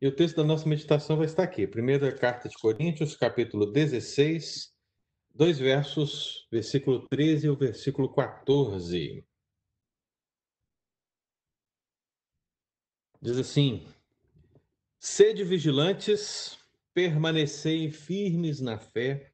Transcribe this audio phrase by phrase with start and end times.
[0.00, 1.66] E o texto da nossa meditação vai estar aqui.
[1.66, 4.72] Primeira carta de Coríntios, capítulo 16,
[5.34, 9.26] dois versos, versículo 13 e o versículo 14.
[13.20, 13.88] Diz assim:
[15.00, 16.56] Sede vigilantes,
[16.94, 19.32] permanecei firmes na fé,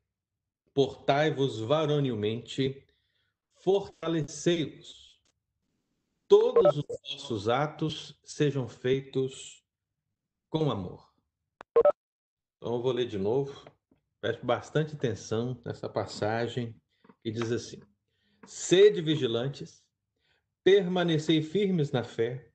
[0.73, 2.83] portai-vos varonilmente,
[3.57, 5.21] fortalecei-vos.
[6.27, 9.64] Todos os vossos atos sejam feitos
[10.55, 11.13] com amor.
[12.57, 13.69] Então eu vou ler de novo.
[14.21, 16.81] Preste bastante atenção nessa passagem
[17.25, 17.81] que diz assim:
[18.47, 19.85] Sede vigilantes,
[20.63, 22.53] permanecei firmes na fé,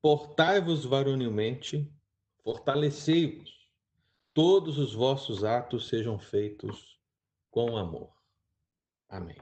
[0.00, 1.92] portai-vos varonilmente,
[2.42, 3.68] fortalecei-vos.
[4.32, 6.98] Todos os vossos atos sejam feitos
[7.50, 8.10] com amor.
[9.06, 9.36] Amém.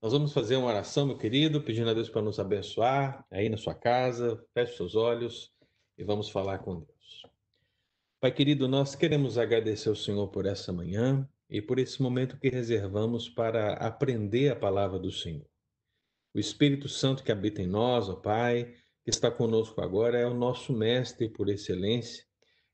[0.00, 3.58] Nós vamos fazer uma oração, meu querido, pedindo a Deus para nos abençoar aí na
[3.58, 4.42] sua casa.
[4.54, 5.53] Feche seus olhos
[5.96, 7.26] e vamos falar com Deus.
[8.20, 12.48] Pai querido, nós queremos agradecer ao Senhor por essa manhã e por esse momento que
[12.48, 15.46] reservamos para aprender a palavra do Senhor.
[16.34, 20.34] O Espírito Santo que habita em nós, ó Pai, que está conosco agora, é o
[20.34, 22.24] nosso mestre por excelência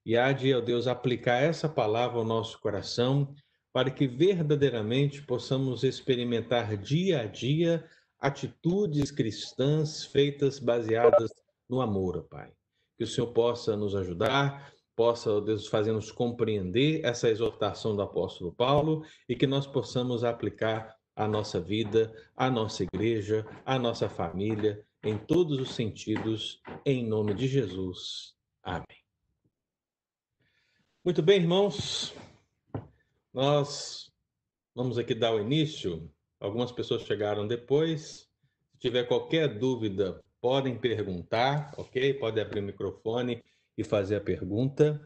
[0.07, 3.35] e há de, ó Deus, aplicar essa palavra ao nosso coração
[3.73, 7.85] para que verdadeiramente possamos experimentar dia a dia
[8.19, 11.31] atitudes cristãs feitas baseadas
[11.69, 12.53] no amor, ó Pai
[13.01, 19.07] que o Senhor possa nos ajudar, possa, Deus, fazer-nos compreender essa exortação do apóstolo Paulo
[19.27, 25.17] e que nós possamos aplicar a nossa vida, a nossa igreja, a nossa família, em
[25.17, 28.35] todos os sentidos, em nome de Jesus.
[28.63, 28.85] Amém.
[31.03, 32.15] Muito bem, irmãos,
[33.33, 34.13] nós
[34.75, 36.07] vamos aqui dar o início.
[36.39, 38.29] Algumas pessoas chegaram depois.
[38.73, 42.15] Se tiver qualquer dúvida, podem perguntar, ok?
[42.15, 43.43] Pode abrir o microfone
[43.77, 45.01] e fazer a pergunta.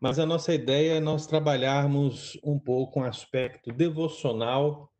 [0.00, 4.90] Mas a nossa ideia é nós trabalharmos um pouco um aspecto devocional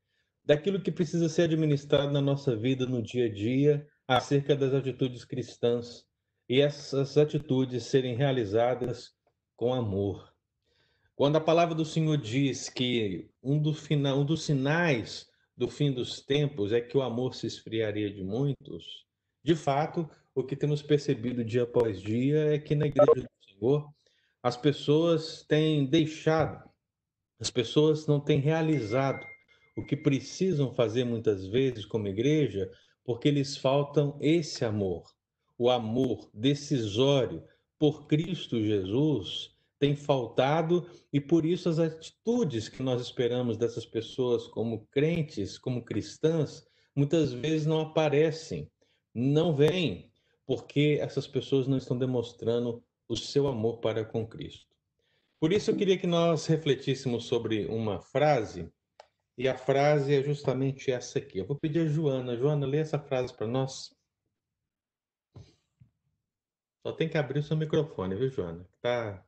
[0.45, 5.25] daquilo que precisa ser administrado na nossa vida no dia a dia acerca das atitudes
[5.25, 6.05] cristãs
[6.49, 9.13] e essas atitudes serem realizadas
[9.57, 10.33] com amor.
[11.15, 15.93] Quando a palavra do Senhor diz que um, do final, um dos sinais do fim
[15.93, 19.07] dos tempos é que o amor se esfriaria de muitos,
[19.43, 23.93] de fato, o que temos percebido dia após dia é que na Igreja do Senhor
[24.43, 26.69] as pessoas têm deixado,
[27.41, 29.25] as pessoas não têm realizado
[29.77, 32.71] o que precisam fazer muitas vezes como igreja,
[33.05, 35.05] porque lhes faltam esse amor,
[35.57, 37.43] o amor decisório
[37.79, 44.47] por Cristo Jesus tem faltado e por isso as atitudes que nós esperamos dessas pessoas
[44.47, 46.65] como crentes, como cristãs,
[46.95, 48.71] muitas vezes não aparecem
[49.15, 50.11] não vem
[50.47, 54.75] porque essas pessoas não estão demonstrando o seu amor para com Cristo.
[55.41, 58.73] Por isso eu queria que nós refletíssemos sobre uma frase,
[59.37, 61.39] e a frase é justamente essa aqui.
[61.39, 62.37] Eu vou pedir a Joana.
[62.37, 63.95] Joana, lê essa frase para nós.
[66.87, 68.69] Só tem que abrir o seu microfone, viu, Joana?
[68.81, 69.25] Tá.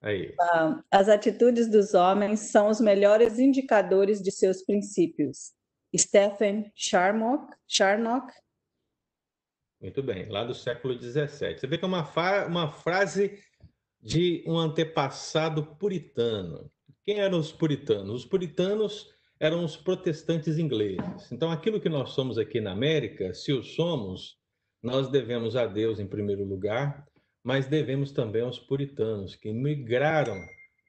[0.00, 0.34] Aí.
[0.40, 5.55] Ah, as atitudes dos homens são os melhores indicadores de seus princípios.
[5.96, 7.54] Stephen Charnock.
[7.66, 8.32] Charnock.
[9.80, 11.58] Muito bem, lá do século XVII.
[11.58, 12.04] Você vê que é uma,
[12.46, 13.38] uma frase
[14.00, 16.70] de um antepassado puritano.
[17.04, 18.22] Quem eram os puritanos?
[18.22, 19.08] Os puritanos
[19.38, 21.30] eram os protestantes ingleses.
[21.30, 24.38] Então, aquilo que nós somos aqui na América, se o somos,
[24.82, 27.06] nós devemos a Deus em primeiro lugar,
[27.44, 30.40] mas devemos também aos puritanos que migraram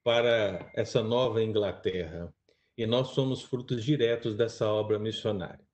[0.03, 2.34] para essa nova Inglaterra
[2.78, 5.66] e nós somos frutos diretos dessa obra missionária.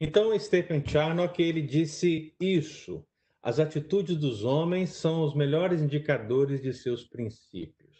[0.00, 3.06] Então, Stephen Charnock, ele disse isso,
[3.42, 7.94] as atitudes dos homens são os melhores indicadores de seus princípios.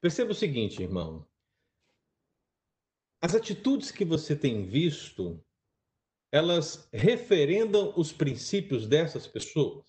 [0.00, 1.26] Perceba o seguinte, irmão,
[3.20, 5.40] as atitudes que você tem visto,
[6.32, 9.86] elas referendam os princípios dessas pessoas?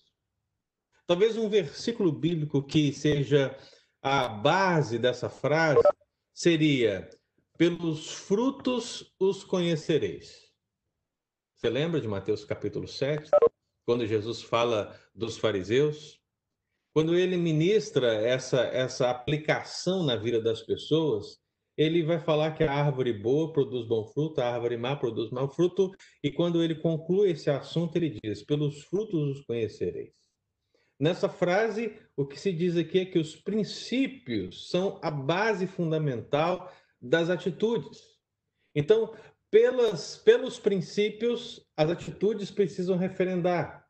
[1.06, 3.58] Talvez um versículo bíblico que seja
[4.00, 5.82] a base dessa frase
[6.32, 7.10] seria
[7.56, 10.52] pelos frutos os conhecereis.
[11.54, 13.30] Você lembra de Mateus capítulo 7,
[13.86, 16.20] quando Jesus fala dos fariseus?
[16.92, 21.38] Quando ele ministra essa, essa aplicação na vida das pessoas,
[21.76, 25.48] ele vai falar que a árvore boa produz bom fruto, a árvore má produz mau
[25.48, 25.90] fruto,
[26.22, 30.12] e quando ele conclui esse assunto, ele diz: pelos frutos os conhecereis.
[30.98, 36.72] Nessa frase, o que se diz aqui é que os princípios são a base fundamental
[37.04, 38.00] das atitudes.
[38.74, 39.14] Então,
[39.50, 43.86] pelas, pelos princípios, as atitudes precisam referendar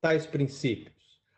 [0.00, 0.92] tais princípios.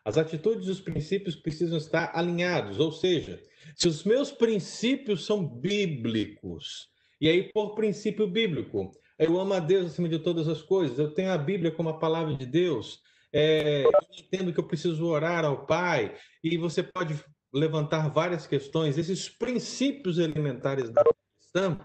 [0.04, 3.40] As atitudes e os princípios precisam estar alinhados, ou seja,
[3.76, 6.88] se os meus princípios são bíblicos,
[7.20, 11.14] e aí por princípio bíblico, eu amo a Deus acima de todas as coisas, eu
[11.14, 13.00] tenho a Bíblia como a palavra de Deus,
[13.32, 17.14] é, eu entendo que eu preciso orar ao Pai, e você pode
[17.54, 21.78] levantar várias questões, esses princípios elementares da cristã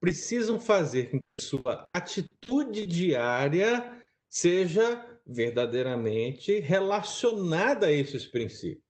[0.00, 8.84] precisam fazer com que sua atitude diária seja verdadeiramente relacionada a esses princípios.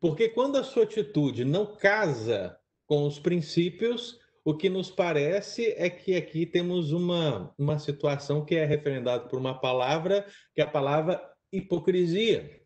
[0.00, 5.90] Porque quando a sua atitude não casa com os princípios, o que nos parece é
[5.90, 10.24] que aqui temos uma, uma situação que é referendada por uma palavra,
[10.54, 11.20] que é a palavra
[11.50, 12.64] hipocrisia.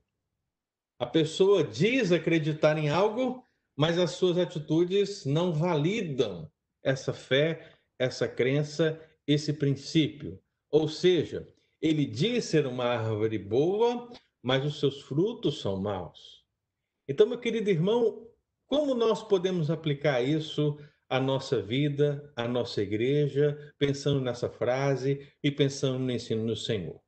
[1.01, 3.43] A pessoa diz acreditar em algo,
[3.75, 6.53] mas as suas atitudes não validam
[6.83, 10.39] essa fé, essa crença, esse princípio.
[10.71, 11.49] Ou seja,
[11.81, 14.13] ele diz ser uma árvore boa,
[14.43, 16.45] mas os seus frutos são maus.
[17.09, 18.29] Então, meu querido irmão,
[18.67, 25.51] como nós podemos aplicar isso à nossa vida, à nossa igreja, pensando nessa frase e
[25.51, 27.01] pensando no ensino do Senhor?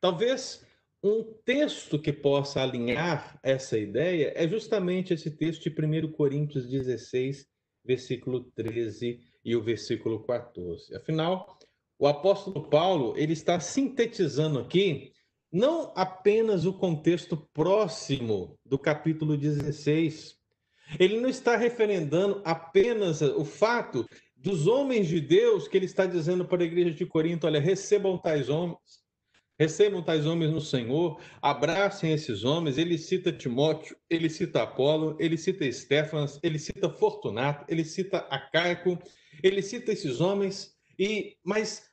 [0.00, 0.66] Talvez
[1.02, 7.46] um texto que possa alinhar essa ideia é justamente esse texto de 1 Coríntios 16,
[7.84, 10.94] versículo 13 e o versículo 14.
[10.94, 11.58] Afinal,
[11.98, 15.12] o apóstolo Paulo ele está sintetizando aqui
[15.50, 20.36] não apenas o contexto próximo do capítulo 16.
[20.98, 24.06] Ele não está referendando apenas o fato
[24.36, 28.18] dos homens de Deus que ele está dizendo para a igreja de Corinto: olha, recebam
[28.18, 28.99] tais homens
[29.60, 32.78] Recebam tais homens no Senhor, abracem esses homens.
[32.78, 38.98] Ele cita Timóteo, ele cita Apolo, ele cita Estéfanas, ele cita Fortunato, ele cita Acaico,
[39.42, 40.74] ele cita esses homens.
[40.98, 41.90] E mas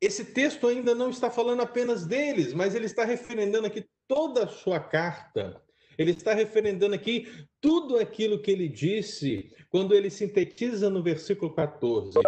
[0.00, 4.48] esse texto ainda não está falando apenas deles, mas ele está referendando aqui toda a
[4.48, 5.60] sua carta.
[5.98, 7.26] Ele está referendando aqui
[7.60, 12.20] tudo aquilo que ele disse quando ele sintetiza no versículo 14: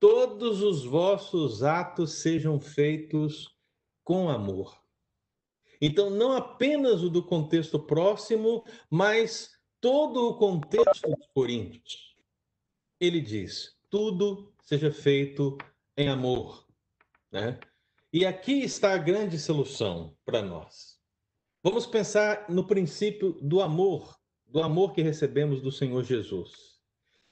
[0.00, 3.53] Todos os vossos atos sejam feitos
[4.04, 4.78] com amor.
[5.80, 12.16] Então, não apenas o do contexto próximo, mas todo o contexto dos Coríntios.
[13.00, 15.58] Ele diz: tudo seja feito
[15.96, 16.66] em amor.
[17.30, 17.58] Né?
[18.12, 20.98] E aqui está a grande solução para nós.
[21.62, 26.78] Vamos pensar no princípio do amor, do amor que recebemos do Senhor Jesus.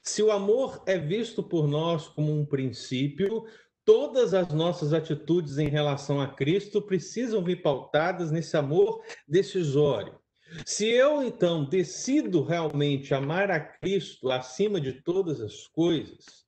[0.02, 3.46] Se o amor é visto por nós como um princípio,
[3.84, 10.20] todas as nossas atitudes em relação a Cristo precisam vir pautadas nesse amor decisório.
[10.66, 16.44] Se eu, então, decido realmente amar a Cristo acima de todas as coisas,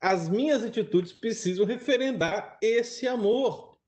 [0.00, 3.78] as minhas atitudes precisam referendar esse amor.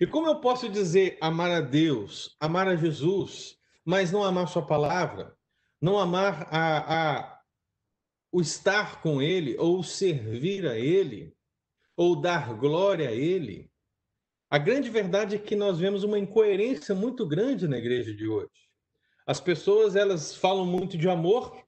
[0.00, 4.66] E como eu posso dizer amar a Deus, amar a Jesus, mas não amar Sua
[4.66, 5.34] palavra,
[5.80, 7.34] não amar a, a
[8.32, 11.33] o estar com Ele ou servir a Ele?
[11.96, 13.70] Ou dar glória a Ele.
[14.50, 18.50] A grande verdade é que nós vemos uma incoerência muito grande na igreja de hoje.
[19.26, 21.64] As pessoas elas falam muito de amor,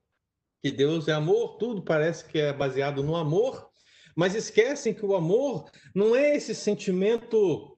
[0.62, 3.70] que Deus é amor, tudo parece que é baseado no amor,
[4.14, 7.75] mas esquecem que o amor não é esse sentimento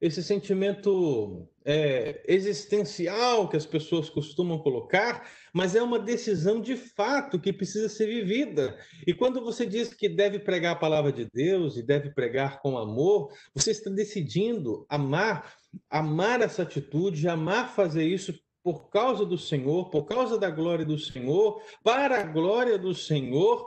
[0.00, 7.40] esse sentimento é, existencial que as pessoas costumam colocar, mas é uma decisão de fato
[7.40, 8.78] que precisa ser vivida.
[9.06, 12.76] E quando você diz que deve pregar a palavra de Deus e deve pregar com
[12.76, 15.54] amor, você está decidindo amar,
[15.88, 20.98] amar essa atitude, amar fazer isso por causa do Senhor, por causa da glória do
[20.98, 23.64] Senhor, para a glória do Senhor.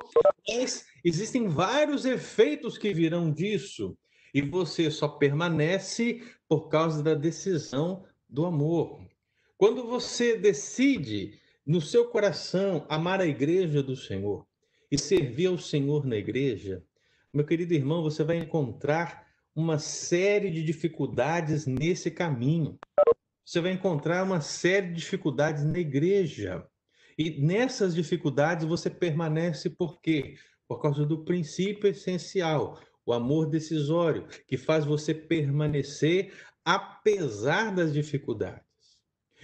[0.48, 3.98] Mas existem vários efeitos que virão disso
[4.34, 9.02] e você só permanece por causa da decisão do amor.
[9.58, 14.46] Quando você decide no seu coração amar a igreja do Senhor
[14.92, 16.84] e servir ao Senhor na igreja,
[17.34, 22.80] meu querido irmão, você vai encontrar uma série de dificuldades nesse caminho.
[23.46, 26.66] Você vai encontrar uma série de dificuldades na igreja.
[27.18, 30.36] E nessas dificuldades você permanece por quê?
[30.68, 36.32] Por causa do princípio essencial o amor decisório, que faz você permanecer
[36.64, 38.64] apesar das dificuldades.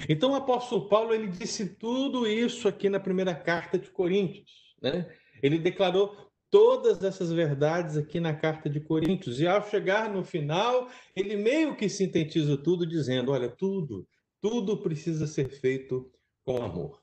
[0.07, 5.09] Então o apóstolo Paulo ele disse tudo isso aqui na primeira carta de Coríntios, né?
[5.41, 6.15] Ele declarou
[6.51, 11.75] todas essas verdades aqui na carta de Coríntios e ao chegar no final, ele meio
[11.75, 14.07] que sintetiza tudo dizendo, olha, tudo,
[14.39, 16.11] tudo precisa ser feito
[16.43, 17.01] com amor.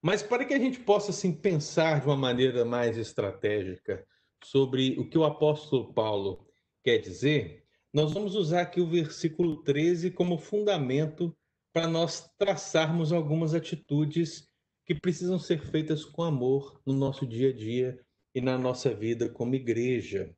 [0.00, 4.06] Mas para que a gente possa assim pensar de uma maneira mais estratégica
[4.44, 6.46] sobre o que o apóstolo Paulo
[6.82, 11.36] quer dizer, nós vamos usar aqui o versículo 13 como fundamento
[11.72, 14.48] para nós traçarmos algumas atitudes
[14.86, 18.00] que precisam ser feitas com amor no nosso dia a dia
[18.34, 20.34] e na nossa vida como igreja.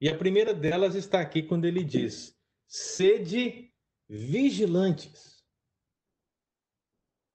[0.00, 2.36] E a primeira delas está aqui quando ele diz:
[2.66, 3.72] sede
[4.08, 5.36] vigilantes.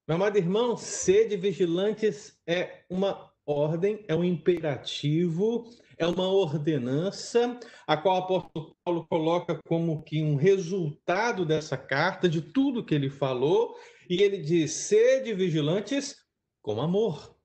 [0.08, 5.70] Meu amado irmão, sede vigilantes é uma ordem, é um imperativo,
[6.02, 12.28] é uma ordenança, a qual o apóstolo Paulo coloca como que um resultado dessa carta,
[12.28, 13.78] de tudo que ele falou,
[14.10, 16.16] e ele diz: sede vigilantes
[16.60, 17.36] com amor.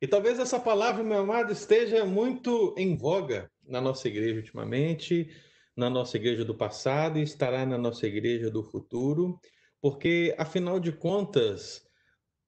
[0.00, 5.28] E talvez essa palavra, meu amado, esteja muito em voga na nossa igreja ultimamente,
[5.76, 9.38] na nossa igreja do passado e estará na nossa igreja do futuro,
[9.82, 11.86] porque, afinal de contas,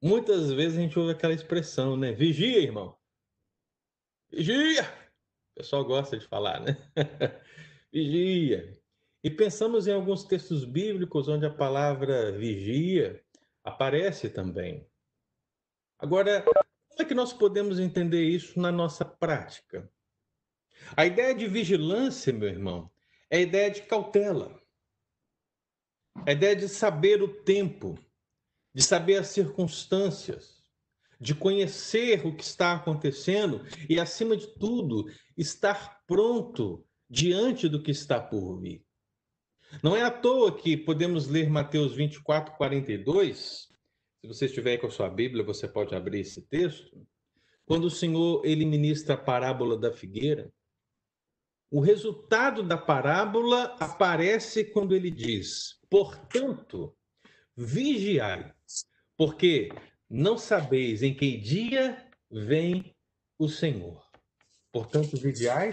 [0.02, 2.12] muitas vezes a gente ouve aquela expressão, né?
[2.12, 2.96] Vigia, irmão.
[4.30, 4.82] Vigia!
[5.52, 6.76] O pessoal gosta de falar, né?
[7.92, 8.78] vigia.
[9.24, 13.24] E pensamos em alguns textos bíblicos onde a palavra vigia
[13.64, 14.86] aparece também.
[15.98, 19.90] Agora, como é que nós podemos entender isso na nossa prática?
[20.96, 22.90] A ideia de vigilância, meu irmão,
[23.30, 24.60] é a ideia de cautela.
[26.26, 27.98] É a ideia de saber o tempo,
[28.74, 30.55] de saber as circunstâncias,
[31.20, 35.06] de conhecer o que está acontecendo e, acima de tudo,
[35.36, 38.84] estar pronto diante do que está por vir.
[39.82, 43.68] Não é à toa que podemos ler Mateus 24, 42.
[44.20, 47.06] Se você estiver com a sua Bíblia, você pode abrir esse texto.
[47.64, 50.52] Quando o Senhor ele ministra a parábola da figueira,
[51.70, 56.96] o resultado da parábola aparece quando ele diz: Portanto,
[57.56, 58.52] vigiai,
[59.16, 59.70] porque
[60.08, 62.94] não sabeis em que dia vem
[63.38, 64.04] o Senhor.
[64.72, 65.70] Portanto, vigiai,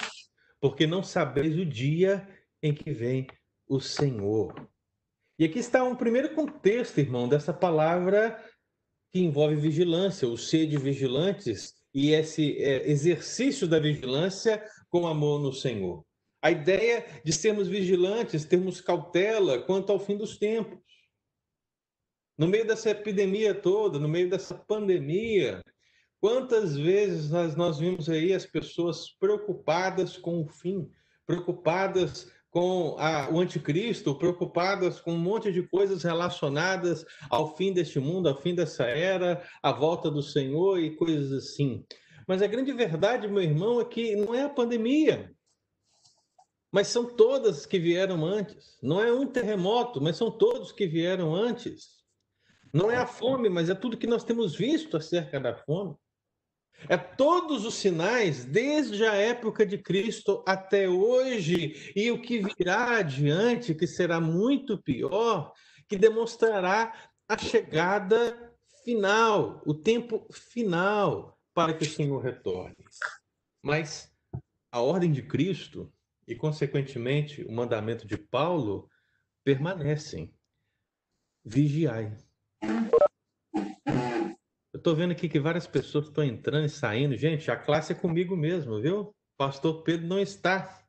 [0.60, 2.28] porque não sabeis o dia
[2.62, 3.28] em que vem
[3.68, 4.70] o Senhor.
[5.38, 8.42] E aqui está um primeiro contexto, irmão, dessa palavra
[9.12, 15.40] que envolve vigilância, o ser de vigilantes e esse é, exercício da vigilância com amor
[15.40, 16.04] no Senhor.
[16.42, 20.80] A ideia de sermos vigilantes, termos cautela quanto ao fim dos tempos.
[22.38, 25.64] No meio dessa epidemia toda, no meio dessa pandemia,
[26.20, 30.90] quantas vezes nós, nós vimos aí as pessoas preocupadas com o fim,
[31.28, 38.00] preocupadas com a, o anticristo, preocupadas com um monte de coisas relacionadas ao fim deste
[38.00, 41.86] mundo, ao fim dessa era, à volta do Senhor e coisas assim.
[42.28, 45.36] Mas a grande verdade, meu irmão, é que não é a pandemia,
[46.72, 48.78] mas são todas que vieram antes.
[48.82, 52.03] Não é um terremoto, mas são todos que vieram antes.
[52.74, 55.96] Não é a fome, mas é tudo que nós temos visto acerca da fome.
[56.90, 62.98] É todos os sinais, desde a época de Cristo até hoje, e o que virá
[62.98, 65.54] adiante, que será muito pior,
[65.88, 68.54] que demonstrará a chegada
[68.84, 72.76] final, o tempo final para que o Senhor retorne.
[73.62, 74.12] Mas
[74.72, 75.94] a ordem de Cristo
[76.28, 78.90] e, consequentemente, o mandamento de Paulo
[79.44, 80.34] permanecem.
[81.46, 82.18] Vigiai.
[84.74, 87.16] Eu estou vendo aqui que várias pessoas estão entrando e saindo.
[87.16, 89.14] Gente, a classe é comigo mesmo, viu?
[89.38, 90.84] Pastor Pedro não está.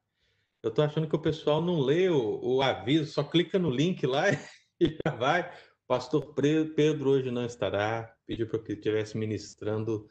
[0.63, 4.07] Eu estou achando que o pessoal não lê o, o, aviso, só clica no link
[4.07, 4.25] lá
[4.81, 5.53] e já vai.
[5.87, 8.17] Pastor Pedro hoje não estará.
[8.27, 10.09] Pediu para que estivesse ministrando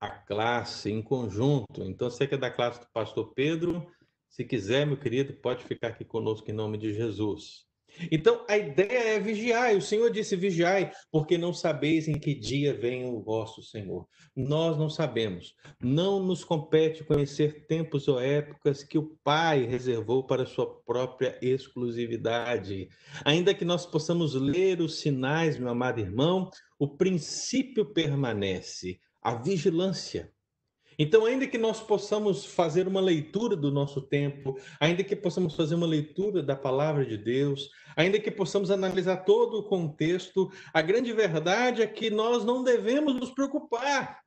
[0.00, 1.84] a classe em conjunto.
[1.84, 3.86] Então, você que é da classe do Pastor Pedro,
[4.30, 7.69] se quiser, meu querido, pode ficar aqui conosco em nome de Jesus.
[8.10, 9.76] Então, a ideia é vigiar.
[9.76, 14.06] O Senhor disse: vigiai, porque não sabeis em que dia vem o vosso Senhor.
[14.34, 15.54] Nós não sabemos.
[15.80, 22.88] Não nos compete conhecer tempos ou épocas que o Pai reservou para sua própria exclusividade.
[23.24, 30.32] Ainda que nós possamos ler os sinais, meu amado irmão, o princípio permanece a vigilância.
[31.02, 35.74] Então, ainda que nós possamos fazer uma leitura do nosso tempo, ainda que possamos fazer
[35.74, 41.10] uma leitura da palavra de Deus, ainda que possamos analisar todo o contexto, a grande
[41.14, 44.20] verdade é que nós não devemos nos preocupar.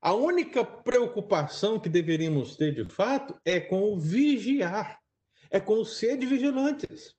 [0.00, 4.98] A única preocupação que deveríamos ter de fato é com o vigiar,
[5.50, 7.14] é com o ser de vigilantes.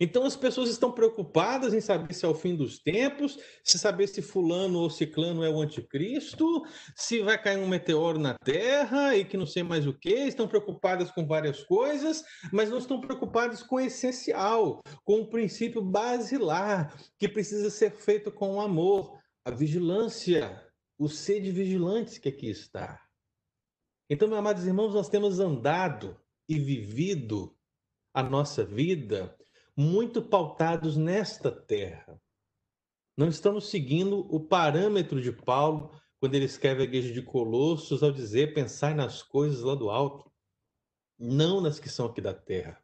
[0.00, 4.06] Então as pessoas estão preocupadas em saber se é o fim dos tempos, se saber
[4.06, 9.24] se fulano ou ciclano é o anticristo, se vai cair um meteoro na Terra e
[9.24, 13.62] que não sei mais o que, estão preocupadas com várias coisas, mas não estão preocupadas
[13.62, 20.62] com o essencial, com o princípio basilar, que precisa ser feito com amor, a vigilância,
[20.98, 23.00] o ser de vigilantes que aqui está.
[24.08, 26.16] Então, meus amados irmãos, nós temos andado
[26.48, 27.56] e vivido
[28.14, 29.35] a nossa vida
[29.76, 32.20] muito pautados nesta terra.
[33.16, 38.10] Não estamos seguindo o parâmetro de Paulo quando ele escreve a igreja de Colossos ao
[38.10, 40.30] dizer pensar nas coisas lá do alto,
[41.18, 42.82] não nas que são aqui da terra.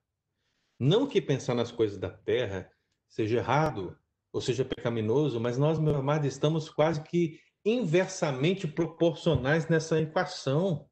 [0.78, 2.70] Não que pensar nas coisas da terra
[3.08, 3.96] seja errado
[4.32, 10.88] ou seja pecaminoso, mas nós, meu amado, estamos quase que inversamente proporcionais nessa equação.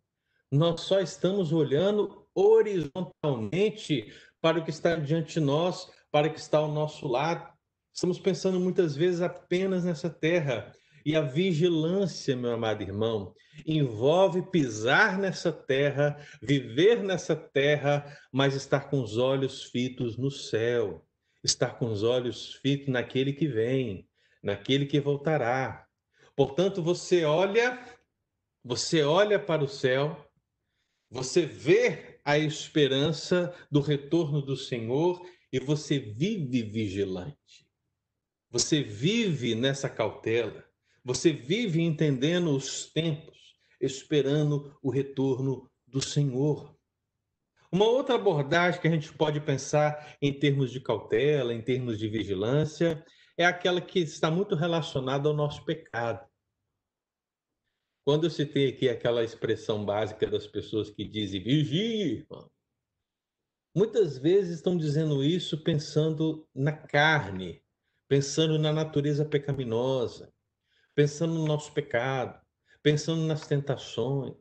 [0.51, 6.39] Nós só estamos olhando horizontalmente para o que está diante de nós, para o que
[6.39, 7.47] está ao nosso lado.
[7.93, 10.73] Estamos pensando muitas vezes apenas nessa terra.
[11.05, 13.35] E a vigilância, meu amado irmão,
[13.67, 21.07] envolve pisar nessa terra, viver nessa terra, mas estar com os olhos fitos no céu,
[21.43, 24.07] estar com os olhos fitos naquele que vem,
[24.43, 25.87] naquele que voltará.
[26.37, 27.83] Portanto, você olha,
[28.63, 30.30] você olha para o céu,
[31.11, 35.21] você vê a esperança do retorno do Senhor
[35.53, 37.67] e você vive vigilante.
[38.49, 40.65] Você vive nessa cautela.
[41.05, 46.77] Você vive entendendo os tempos, esperando o retorno do Senhor.
[47.73, 52.09] Uma outra abordagem que a gente pode pensar em termos de cautela, em termos de
[52.09, 53.05] vigilância,
[53.37, 56.30] é aquela que está muito relacionada ao nosso pecado.
[58.11, 62.27] Quando eu citei aqui aquela expressão básica das pessoas que dizem vigie,
[63.73, 67.63] muitas vezes estão dizendo isso pensando na carne,
[68.09, 70.35] pensando na natureza pecaminosa,
[70.93, 72.45] pensando no nosso pecado,
[72.83, 74.35] pensando nas tentações.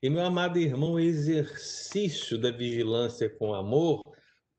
[0.00, 4.00] E, meu amado irmão, o exercício da vigilância com amor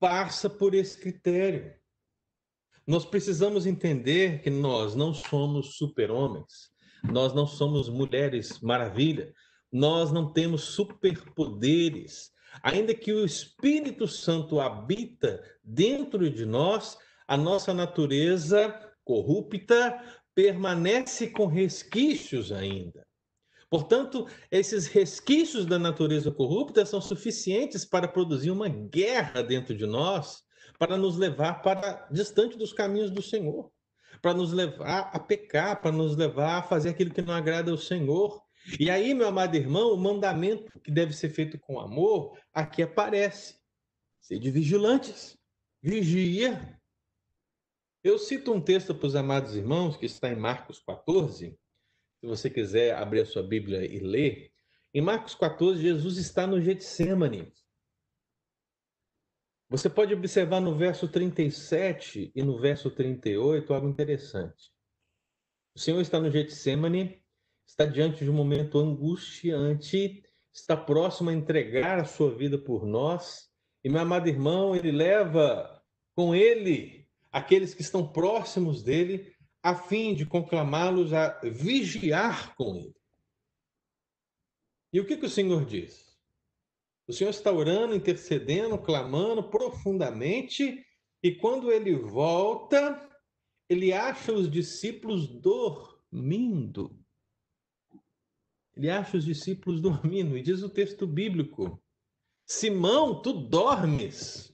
[0.01, 1.73] passa por esse critério.
[2.85, 6.75] Nós precisamos entender que nós não somos super-homens,
[7.11, 9.33] nós não somos mulheres maravilha,
[9.71, 12.31] nós não temos superpoderes.
[12.63, 16.97] Ainda que o Espírito Santo habita dentro de nós,
[17.27, 18.73] a nossa natureza
[19.03, 20.01] corrupta
[20.33, 23.05] permanece com resquícios ainda.
[23.69, 30.43] Portanto, esses resquícios da natureza corrupta são suficientes para produzir uma guerra dentro de nós,
[30.79, 33.71] para nos levar para distante dos caminhos do Senhor
[34.21, 37.77] para nos levar a pecar, para nos levar a fazer aquilo que não agrada ao
[37.77, 38.41] Senhor.
[38.79, 43.55] E aí, meu amado irmão, o mandamento que deve ser feito com amor, aqui aparece.
[44.19, 45.37] Sede vigilantes,
[45.81, 46.77] vigia.
[48.03, 51.57] Eu cito um texto para os amados irmãos, que está em Marcos 14.
[52.19, 54.51] Se você quiser abrir a sua Bíblia e ler.
[54.93, 57.53] Em Marcos 14, Jesus está no Getsemane.
[59.69, 64.71] Você pode observar no verso 37 e no verso 38 algo interessante.
[65.75, 67.21] O Senhor está no Getsemane,
[67.65, 73.49] está diante de um momento angustiante, está próximo a entregar a sua vida por nós,
[73.83, 75.83] e meu amado irmão, ele leva
[76.15, 82.95] com ele aqueles que estão próximos dele, a fim de conclamá-los a vigiar com ele.
[84.93, 86.06] E o que, que o Senhor diz?
[87.07, 90.85] O Senhor está orando, intercedendo, clamando profundamente,
[91.23, 93.09] e quando ele volta,
[93.69, 97.01] ele acha os discípulos dormindo.
[98.75, 101.81] Ele acha os discípulos dormindo, e diz o texto bíblico:
[102.45, 104.53] Simão, tu dormes.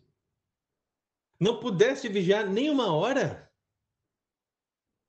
[1.40, 3.52] Não pudeste vigiar nem uma hora?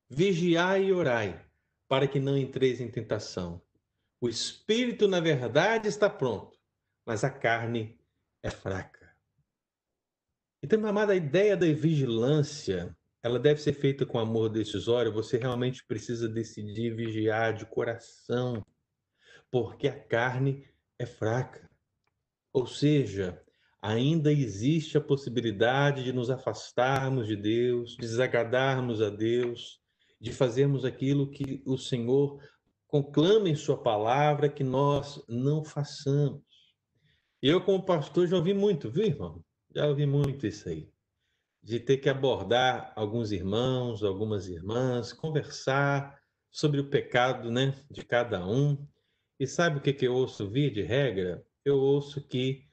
[0.09, 1.47] Vigiai e orai,
[1.87, 3.63] para que não entreis em tentação.
[4.19, 6.54] O espírito, na verdade, está pronto
[7.05, 7.99] mas a carne
[8.43, 9.05] é fraca.
[10.63, 15.13] Então, meu amado, a ideia da vigilância, ela deve ser feita com amor decisório.
[15.13, 18.65] Você realmente precisa decidir vigiar de coração,
[19.51, 20.67] porque a carne
[20.99, 21.69] é fraca.
[22.53, 23.43] Ou seja,
[23.83, 29.81] ainda existe a possibilidade de nos afastarmos de Deus, de desagradarmos a Deus,
[30.19, 32.43] de fazermos aquilo que o Senhor
[32.87, 36.43] conclama em Sua palavra que nós não façamos.
[37.47, 39.45] Eu, como pastor, já ouvi muito, viu, irmão?
[39.77, 40.91] Já ouvi muito isso aí.
[41.63, 46.19] De ter que abordar alguns irmãos, algumas irmãs, conversar
[46.51, 48.89] sobre o pecado né, de cada um.
[49.39, 51.45] E sabe o que, que eu ouço vir de regra?
[51.63, 52.67] Eu ouço que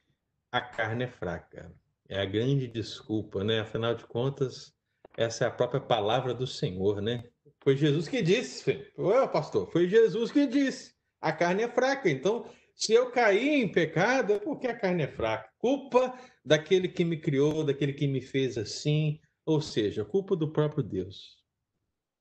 [0.54, 1.76] a carne é fraca.
[2.08, 3.60] É a grande desculpa, né?
[3.60, 4.74] Afinal de contas,
[5.18, 7.26] essa é a própria palavra do Senhor, né?
[7.60, 10.96] Foi Jesus que disse, Ué, pastor, foi Jesus que disse.
[11.20, 12.10] A carne é fraca.
[12.10, 12.50] Então,
[12.82, 15.54] se eu cair em pecado, é porque a carne é fraca.
[15.60, 20.82] Culpa daquele que me criou, daquele que me fez assim, ou seja, culpa do próprio
[20.82, 21.38] Deus.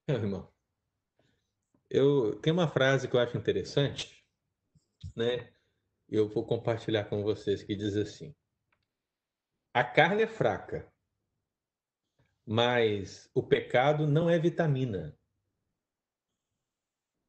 [0.07, 0.53] Meu irmão,
[1.89, 4.23] eu tenho uma frase que eu acho interessante,
[5.17, 5.51] né?
[6.07, 8.35] Eu vou compartilhar com vocês que diz assim:
[9.73, 10.93] A carne é fraca,
[12.45, 15.19] mas o pecado não é vitamina.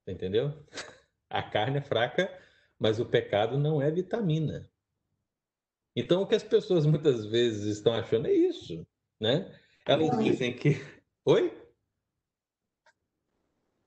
[0.06, 0.68] Entendeu?
[1.30, 2.30] A carne é fraca,
[2.82, 4.68] mas o pecado não é vitamina.
[5.96, 8.88] Então, o que as pessoas muitas vezes estão achando é isso,
[9.20, 9.56] né?
[9.86, 10.82] Elas dizem que.
[11.24, 11.56] Oi?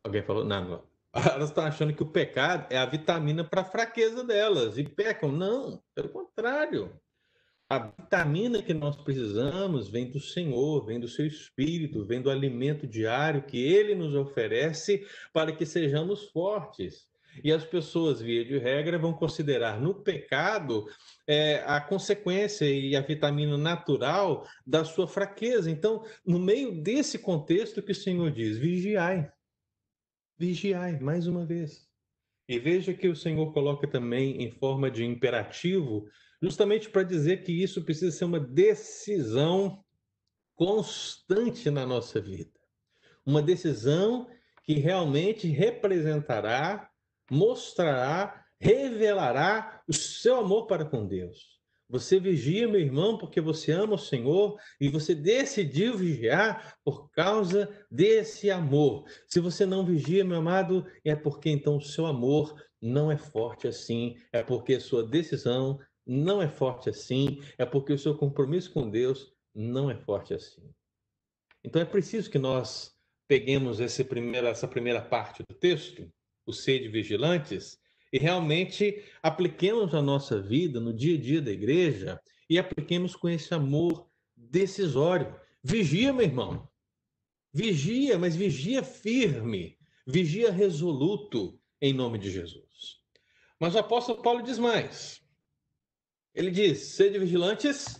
[0.05, 0.45] Alguém falou?
[0.45, 0.85] Não, não.
[1.13, 5.33] Elas estão achando que o pecado é a vitamina para a fraqueza delas e pecam.
[5.33, 7.01] Não, pelo contrário.
[7.69, 12.87] A vitamina que nós precisamos vem do Senhor, vem do seu espírito, vem do alimento
[12.87, 17.09] diário que ele nos oferece para que sejamos fortes.
[17.43, 20.87] E as pessoas, via de regra, vão considerar no pecado
[21.27, 25.71] é, a consequência e a vitamina natural da sua fraqueza.
[25.71, 29.31] Então, no meio desse contexto que o Senhor diz, vigiai.
[30.39, 31.89] Vigiai, mais uma vez.
[32.49, 36.07] E veja que o Senhor coloca também em forma de imperativo,
[36.43, 39.83] justamente para dizer que isso precisa ser uma decisão
[40.55, 42.53] constante na nossa vida.
[43.25, 44.29] Uma decisão
[44.65, 46.91] que realmente representará
[47.35, 51.55] mostrará, revelará o seu amor para com Deus.
[51.89, 57.69] Você vigia, meu irmão, porque você ama o Senhor e você decidiu vigiar por causa
[57.91, 59.05] desse amor.
[59.29, 63.69] Se você não vigia, meu amado, é porque então o seu amor não é forte
[63.69, 68.73] assim, é porque a sua decisão não é forte assim, é porque o seu compromisso
[68.73, 70.63] com Deus não é forte assim.
[71.63, 72.95] Então é preciso que nós
[73.29, 76.11] peguemos essa primeira, essa primeira parte do texto
[76.47, 77.79] o sede vigilantes
[78.13, 83.29] e realmente apliquemos a nossa vida no dia a dia da igreja e apliquemos com
[83.29, 85.35] esse amor decisório.
[85.63, 86.69] Vigia, meu irmão.
[87.53, 93.01] Vigia, mas vigia firme, vigia resoluto em nome de Jesus.
[93.59, 95.21] Mas o apóstolo Paulo diz mais.
[96.35, 97.99] Ele diz: sede vigilantes,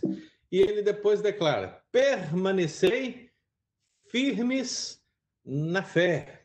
[0.51, 3.31] e ele depois declara: permanecei
[4.09, 5.01] firmes
[5.43, 6.44] na fé.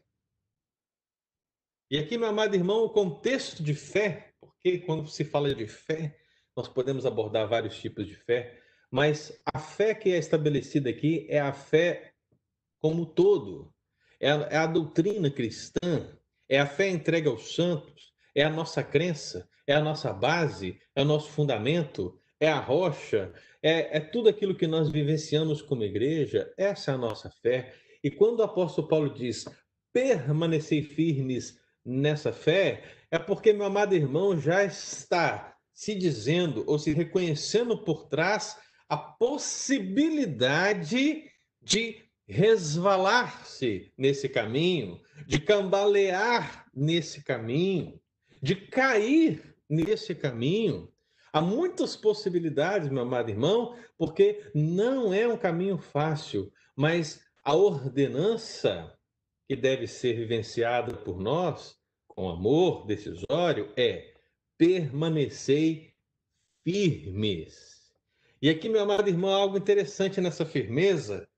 [1.90, 6.16] E aqui, meu amado irmão, o contexto de fé, porque quando se fala de fé,
[6.56, 11.40] nós podemos abordar vários tipos de fé, mas a fé que é estabelecida aqui é
[11.40, 12.12] a fé
[12.78, 13.74] como todo,
[14.20, 16.16] é a, é a doutrina cristã,
[16.48, 21.02] é a fé entregue aos santos, é a nossa crença, é a nossa base, é
[21.02, 26.54] o nosso fundamento, é a rocha, é, é tudo aquilo que nós vivenciamos como igreja,
[26.56, 27.74] essa é a nossa fé.
[28.00, 29.44] E quando o apóstolo Paulo diz
[29.92, 36.92] permanecer firmes nessa fé, é porque, meu amado irmão, já está se dizendo ou se
[36.92, 38.56] reconhecendo por trás
[38.88, 41.24] a possibilidade
[41.62, 47.98] de resvalar-se nesse caminho, de cambalear nesse caminho,
[48.42, 50.92] de cair nesse caminho.
[51.32, 58.96] Há muitas possibilidades, meu amado irmão, porque não é um caminho fácil, mas a ordenança
[59.50, 64.14] que deve ser vivenciada por nós, com amor decisório, é
[64.56, 65.92] permanecer
[66.62, 67.92] firmes.
[68.40, 71.28] E aqui, meu amado irmão, algo interessante nessa firmeza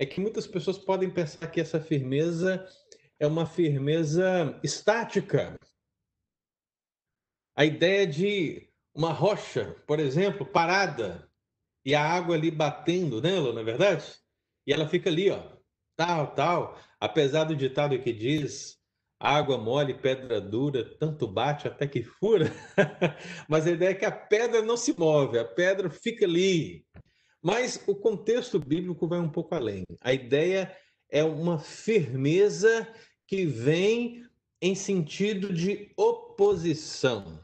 [0.00, 2.68] é que muitas pessoas podem pensar que essa firmeza
[3.20, 5.56] é uma firmeza estática.
[7.54, 11.30] A ideia de uma rocha, por exemplo, parada,
[11.84, 14.12] e a água ali batendo nela, não é verdade?
[14.66, 15.40] E ela fica ali, ó,
[15.94, 16.89] tal, tal.
[17.00, 18.78] Apesar do ditado que diz
[19.18, 22.52] água mole, pedra dura, tanto bate até que fura.
[23.48, 26.84] Mas a ideia é que a pedra não se move, a pedra fica ali.
[27.42, 29.84] Mas o contexto bíblico vai um pouco além.
[30.02, 30.76] A ideia
[31.10, 32.86] é uma firmeza
[33.26, 34.26] que vem
[34.60, 37.40] em sentido de oposição.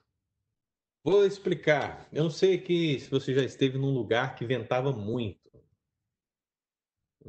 [1.02, 2.08] Vou explicar.
[2.12, 5.45] Eu não sei que se você já esteve num lugar que ventava muito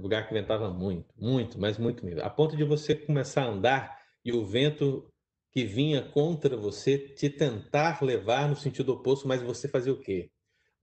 [0.01, 2.21] lugar que ventava muito, muito, mas muito mesmo.
[2.21, 5.11] A ponto de você começar a andar e o vento
[5.51, 10.29] que vinha contra você te tentar levar no sentido oposto, mas você fazia o quê?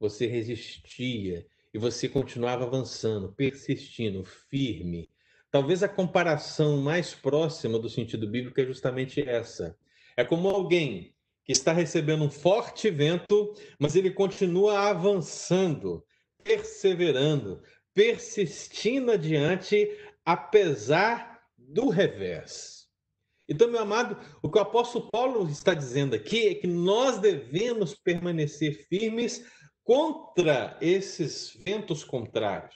[0.01, 5.09] Você resistia e você continuava avançando, persistindo, firme.
[5.51, 9.77] Talvez a comparação mais próxima do sentido bíblico é justamente essa.
[10.17, 16.05] É como alguém que está recebendo um forte vento, mas ele continua avançando,
[16.43, 17.63] perseverando,
[17.95, 19.89] persistindo adiante,
[20.25, 22.89] apesar do revés.
[23.49, 27.95] Então, meu amado, o que o apóstolo Paulo está dizendo aqui é que nós devemos
[27.95, 29.45] permanecer firmes
[29.83, 32.75] contra esses ventos contrários.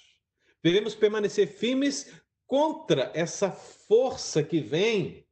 [0.63, 2.13] Devemos permanecer firmes
[2.47, 5.27] contra essa força que vem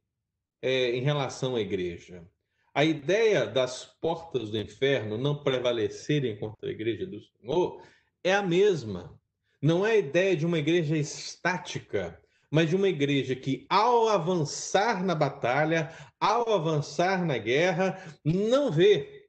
[0.61, 2.27] é, em relação à igreja.
[2.73, 7.83] A ideia das portas do inferno não prevalecerem contra a igreja do Senhor
[8.23, 9.19] é a mesma.
[9.61, 15.03] Não é a ideia de uma igreja estática, mas de uma igreja que, ao avançar
[15.03, 19.27] na batalha, ao avançar na guerra, não vê,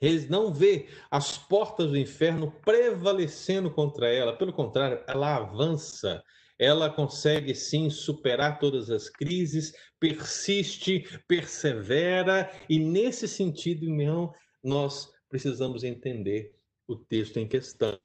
[0.00, 4.36] eles não vê as portas do inferno prevalecendo contra ela.
[4.36, 6.22] Pelo contrário, ela avança,
[6.58, 15.84] ela consegue sim superar todas as crises, persiste, persevera, e nesse sentido, irmão, nós precisamos
[15.84, 16.52] entender
[16.88, 17.98] o texto em questão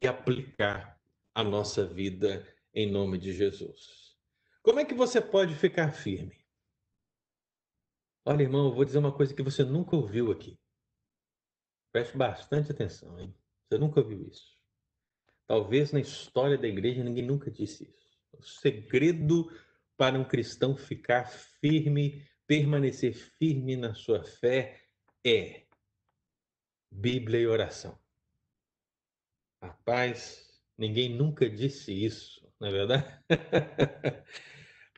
[0.00, 1.00] e aplicar
[1.34, 4.16] a nossa vida em nome de Jesus.
[4.62, 6.38] Como é que você pode ficar firme?
[8.24, 10.58] Olha, irmão, eu vou dizer uma coisa que você nunca ouviu aqui.
[11.92, 13.34] Preste bastante atenção, hein?
[13.64, 14.56] Você nunca ouviu isso.
[15.46, 18.18] Talvez na história da igreja ninguém nunca disse isso.
[18.32, 19.50] O segredo
[19.96, 21.24] para um cristão ficar
[21.60, 24.80] firme, permanecer firme na sua fé
[25.26, 25.66] é
[26.90, 27.98] Bíblia e oração.
[29.62, 30.40] Rapaz,
[30.78, 33.04] ninguém nunca disse isso, não é verdade?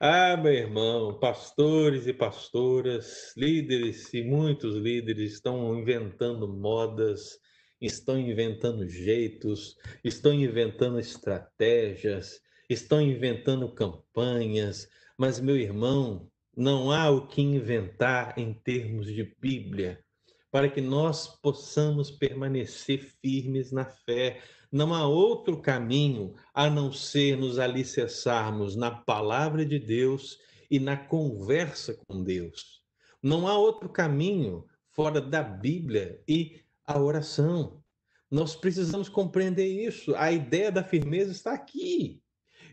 [0.01, 7.41] ah, meu irmão, pastores e pastoras, líderes e muitos líderes estão inventando modas,
[7.81, 17.27] estão inventando jeitos, estão inventando estratégias, estão inventando campanhas, mas, meu irmão, não há o
[17.27, 20.03] que inventar em termos de Bíblia
[20.53, 24.43] para que nós possamos permanecer firmes na fé.
[24.71, 30.39] Não há outro caminho a não ser nos alicerçarmos na palavra de Deus
[30.71, 32.83] e na conversa com Deus.
[33.23, 37.83] Não há outro caminho fora da Bíblia e a oração.
[38.31, 40.15] Nós precisamos compreender isso.
[40.17, 42.23] A ideia da firmeza está aqui.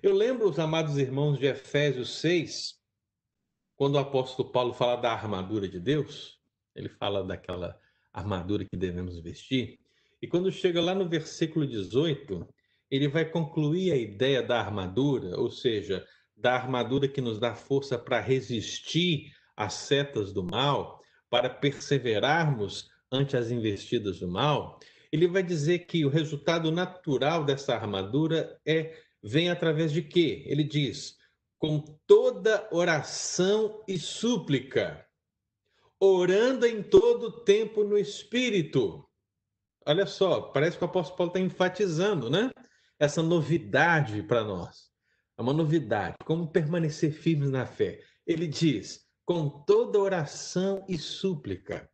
[0.04, 2.76] Eu lembro, os amados irmãos de Efésios 6,
[3.78, 6.39] quando o apóstolo Paulo fala da armadura de Deus,
[6.76, 7.78] ele fala daquela
[8.14, 9.80] armadura que devemos vestir,
[10.22, 12.48] e quando chega lá no versículo 18,
[12.92, 16.06] ele vai concluir a ideia da armadura, ou seja,
[16.36, 23.38] da armadura que nos dá força para resistir às setas do mal, para perseverarmos ante
[23.38, 24.80] as investidas do mal.
[25.12, 30.44] Ele vai dizer que o resultado natural dessa armadura é vem através de quê?
[30.48, 31.18] Ele diz:
[31.58, 35.06] com toda oração e súplica,
[36.00, 39.08] orando em todo tempo no Espírito.
[39.86, 42.52] Olha só, parece que o apóstolo Paulo está enfatizando, né?
[42.98, 44.90] Essa novidade para nós.
[45.38, 46.16] É uma novidade.
[46.26, 48.02] Como permanecer firmes na fé?
[48.26, 51.90] Ele diz: com toda oração e súplica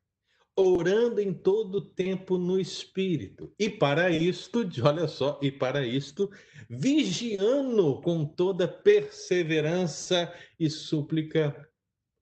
[0.55, 3.53] orando em todo tempo no Espírito.
[3.59, 6.31] E para isto, olha só, e para isto,
[6.69, 11.69] vigiando com toda perseverança e súplica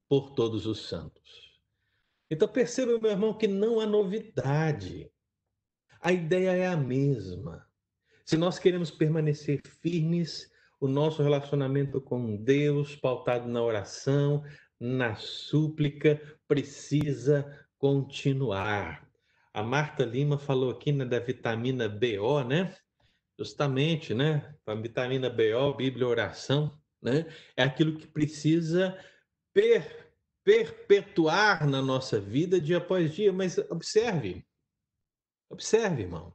[0.10, 1.53] por todos os santos.
[2.34, 5.08] Então perceba, meu irmão, que não há novidade.
[6.02, 7.65] A ideia é a mesma.
[8.26, 14.43] Se nós queremos permanecer firmes, o nosso relacionamento com Deus, pautado na oração,
[14.80, 19.08] na súplica, precisa continuar.
[19.54, 22.76] A Marta Lima falou aqui né, da vitamina BO, né?
[23.38, 24.56] Justamente, né?
[24.65, 27.28] A vitamina BO, Bíblia oração, né?
[27.56, 28.98] É aquilo que precisa
[29.54, 30.03] per,
[30.44, 33.32] perpetuar na nossa vida dia após dia.
[33.32, 34.46] Mas observe,
[35.50, 36.34] observe, irmão.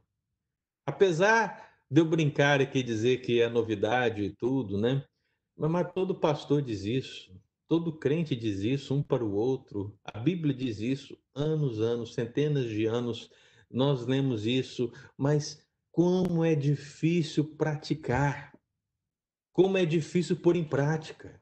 [0.85, 5.03] Apesar de eu brincar aqui e dizer que é novidade e tudo, né?
[5.57, 7.35] Mas todo pastor diz isso.
[7.67, 9.97] Todo crente diz isso um para o outro.
[10.03, 13.29] A Bíblia diz isso anos, anos, centenas de anos.
[13.69, 18.57] Nós lemos isso, mas como é difícil praticar.
[19.51, 21.39] Como é difícil pôr em prática.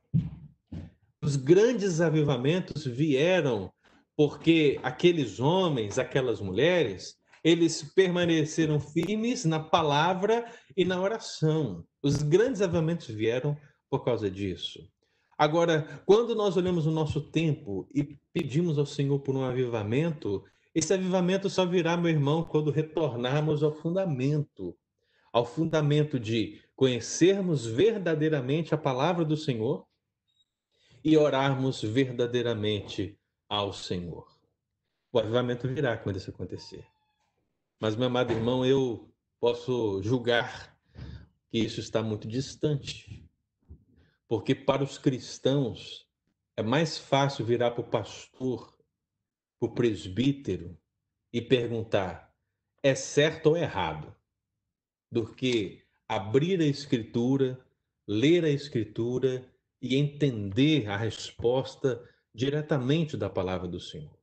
[1.27, 3.69] Os grandes avivamentos vieram
[4.15, 10.45] porque aqueles homens, aquelas mulheres, eles permaneceram firmes na palavra
[10.77, 11.83] e na oração.
[12.01, 13.57] Os grandes avivamentos vieram
[13.89, 14.79] por causa disso.
[15.37, 20.93] Agora, quando nós olhamos o nosso tempo e pedimos ao Senhor por um avivamento, esse
[20.93, 24.73] avivamento só virá, meu irmão, quando retornarmos ao fundamento
[25.37, 29.85] ao fundamento de conhecermos verdadeiramente a palavra do Senhor
[31.07, 33.17] e orarmos verdadeiramente
[33.47, 34.27] ao Senhor.
[35.11, 36.85] O avivamento virá quando isso acontecer.
[37.79, 40.77] Mas, meu amado irmão, eu posso julgar
[41.49, 43.27] que isso está muito distante
[44.27, 46.05] porque para os cristãos
[46.55, 48.77] é mais fácil virar para o pastor,
[49.59, 50.77] para o presbítero
[51.31, 52.35] e perguntar:
[52.83, 54.13] é certo ou errado?
[55.09, 57.65] Do que abrir a escritura,
[58.05, 59.49] ler a escritura
[59.81, 64.17] e entender a resposta diretamente da palavra do Senhor.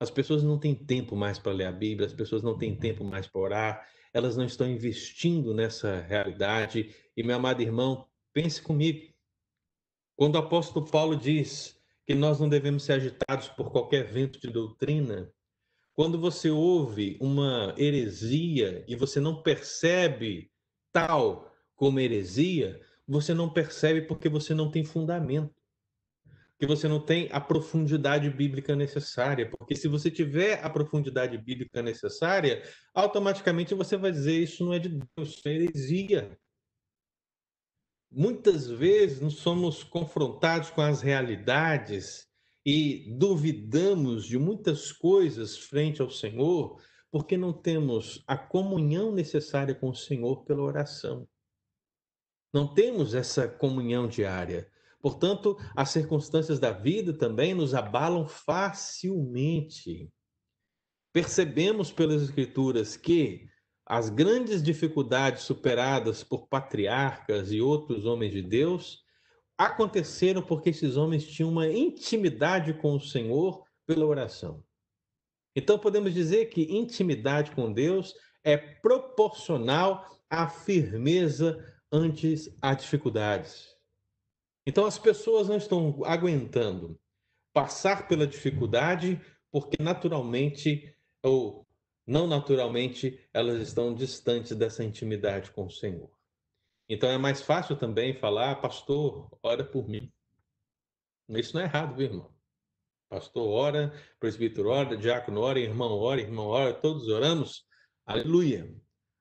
[0.00, 3.04] As pessoas não têm tempo mais para ler a Bíblia, as pessoas não têm tempo
[3.04, 6.94] mais para orar, elas não estão investindo nessa realidade.
[7.16, 9.12] E, meu amado irmão, pense comigo.
[10.16, 14.48] Quando o apóstolo Paulo diz que nós não devemos ser agitados por qualquer vento de
[14.48, 15.32] doutrina,
[15.94, 20.50] quando você ouve uma heresia e você não percebe
[20.92, 25.58] tal como heresia, você não percebe porque você não tem fundamento
[26.58, 31.80] que você não tem a profundidade bíblica necessária, porque se você tiver a profundidade bíblica
[31.80, 36.38] necessária, automaticamente você vai dizer isso não é de Deus, isso é heresia.
[38.10, 42.26] Muitas vezes nós somos confrontados com as realidades
[42.66, 49.90] e duvidamos de muitas coisas frente ao Senhor, porque não temos a comunhão necessária com
[49.90, 51.28] o Senhor pela oração.
[52.52, 54.70] Não temos essa comunhão diária.
[55.00, 60.10] Portanto, as circunstâncias da vida também nos abalam facilmente.
[61.12, 63.48] Percebemos pelas Escrituras que
[63.86, 69.02] as grandes dificuldades superadas por patriarcas e outros homens de Deus
[69.56, 74.62] aconteceram porque esses homens tinham uma intimidade com o Senhor pela oração.
[75.56, 83.76] Então, podemos dizer que intimidade com Deus é proporcional à firmeza antes às dificuldades.
[84.66, 87.00] Então as pessoas não estão aguentando
[87.52, 89.20] passar pela dificuldade
[89.50, 91.66] porque naturalmente ou
[92.06, 96.10] não naturalmente elas estão distantes dessa intimidade com o Senhor.
[96.88, 100.10] Então é mais fácil também falar, pastor, ora por mim.
[101.28, 102.34] Isso não é errado, viu, irmão?
[103.10, 107.66] Pastor ora, presbítero ora, diácono ora, irmão ora, irmão ora, todos oramos.
[108.06, 108.74] Aleluia.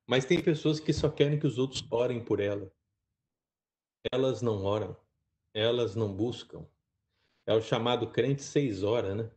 [0.07, 2.71] Mas tem pessoas que só querem que os outros orem por ela.
[4.11, 4.95] Elas não oram
[5.57, 6.65] elas não buscam.
[7.45, 9.31] É o chamado crente seis horas, né?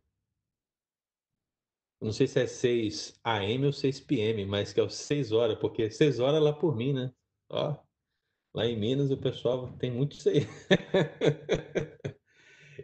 [2.01, 5.59] Não sei se é 6 AM ou 6 PM, mas que é o 6 horas,
[5.59, 7.13] porque 6 horas lá por mim, né?
[7.51, 7.77] Ó,
[8.55, 10.47] lá em Minas o pessoal tem muito isso aí.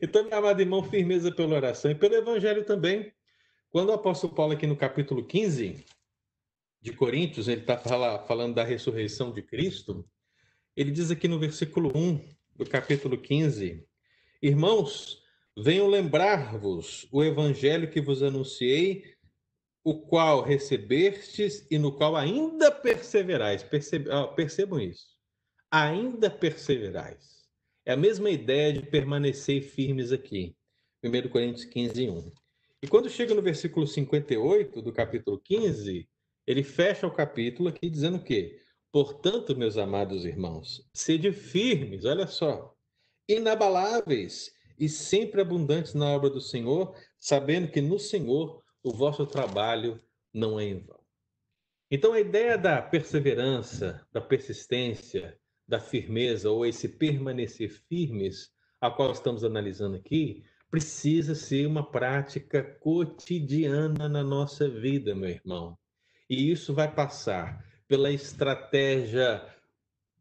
[0.02, 3.10] então, meu amado irmão, firmeza pela oração e pelo evangelho também.
[3.70, 5.84] Quando o apóstolo Paulo, aqui no capítulo 15
[6.86, 7.76] de Coríntios, ele está
[8.28, 10.08] falando da ressurreição de Cristo,
[10.76, 12.20] ele diz aqui no versículo 1
[12.54, 13.84] do capítulo 15.
[14.40, 15.20] Irmãos,
[15.58, 19.16] venho lembrar-vos o evangelho que vos anunciei,
[19.82, 23.64] o qual recebestes e no qual ainda perseverais.
[24.36, 25.08] Percebam isso.
[25.68, 27.48] Ainda perseverais.
[27.84, 30.54] É a mesma ideia de permanecer firmes aqui.
[31.02, 32.32] 1 Coríntios 15, 1.
[32.80, 36.08] E quando chega no versículo 58 do capítulo 15,
[36.46, 38.60] ele fecha o capítulo aqui dizendo o quê?
[38.92, 42.74] Portanto, meus amados irmãos, sede firmes, olha só,
[43.28, 50.00] inabaláveis e sempre abundantes na obra do Senhor, sabendo que no Senhor o vosso trabalho
[50.32, 51.00] não é em vão.
[51.90, 59.12] Então, a ideia da perseverança, da persistência, da firmeza, ou esse permanecer firmes, a qual
[59.12, 65.78] estamos analisando aqui, precisa ser uma prática cotidiana na nossa vida, meu irmão.
[66.28, 69.44] E isso vai passar pela estratégia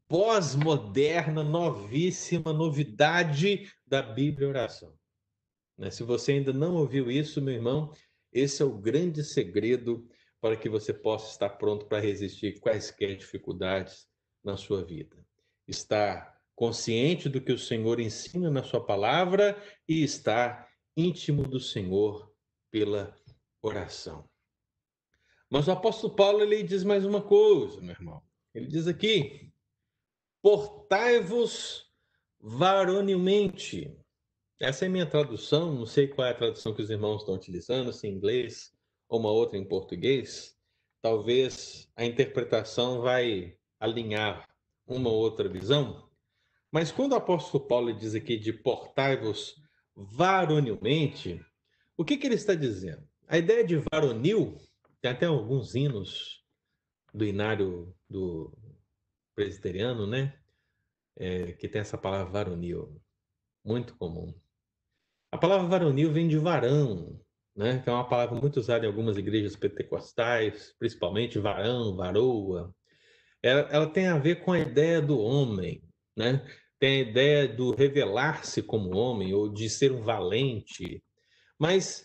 [0.07, 4.93] pós-moderna, novíssima, novidade da Bíblia oração.
[5.77, 5.89] Né?
[5.89, 7.91] Se você ainda não ouviu isso, meu irmão,
[8.31, 10.07] esse é o grande segredo
[10.39, 14.07] para que você possa estar pronto para resistir quaisquer dificuldades
[14.43, 15.17] na sua vida.
[15.67, 22.31] Estar consciente do que o Senhor ensina na sua palavra e estar íntimo do Senhor
[22.71, 23.15] pela
[23.61, 24.29] oração.
[25.49, 28.21] Mas o apóstolo Paulo ele diz mais uma coisa, meu irmão.
[28.53, 29.51] Ele diz aqui:
[30.41, 31.91] portai-vos
[32.39, 33.97] varonilmente.
[34.59, 37.35] Essa é a minha tradução, não sei qual é a tradução que os irmãos estão
[37.35, 38.73] utilizando, se em inglês
[39.09, 40.57] ou uma outra em português.
[41.01, 44.47] Talvez a interpretação vai alinhar
[44.87, 46.09] uma ou outra visão.
[46.71, 49.55] Mas quando o apóstolo Paulo diz aqui de portai-vos
[49.95, 51.43] varonilmente,
[51.97, 53.07] o que, que ele está dizendo?
[53.27, 54.57] A ideia de varonil
[55.01, 56.43] tem até alguns hinos
[57.13, 58.51] do inário do
[59.35, 60.37] presbiteriano, né?
[61.17, 63.01] É, que tem essa palavra varonil,
[63.63, 64.33] muito comum.
[65.31, 67.19] A palavra varonil vem de varão,
[67.55, 67.79] né?
[67.79, 72.73] Que é uma palavra muito usada em algumas igrejas pentecostais, principalmente varão, varoa.
[73.41, 75.81] Ela, ela tem a ver com a ideia do homem,
[76.17, 76.45] né?
[76.79, 81.01] Tem a ideia do revelar-se como homem ou de ser um valente.
[81.57, 82.04] Mas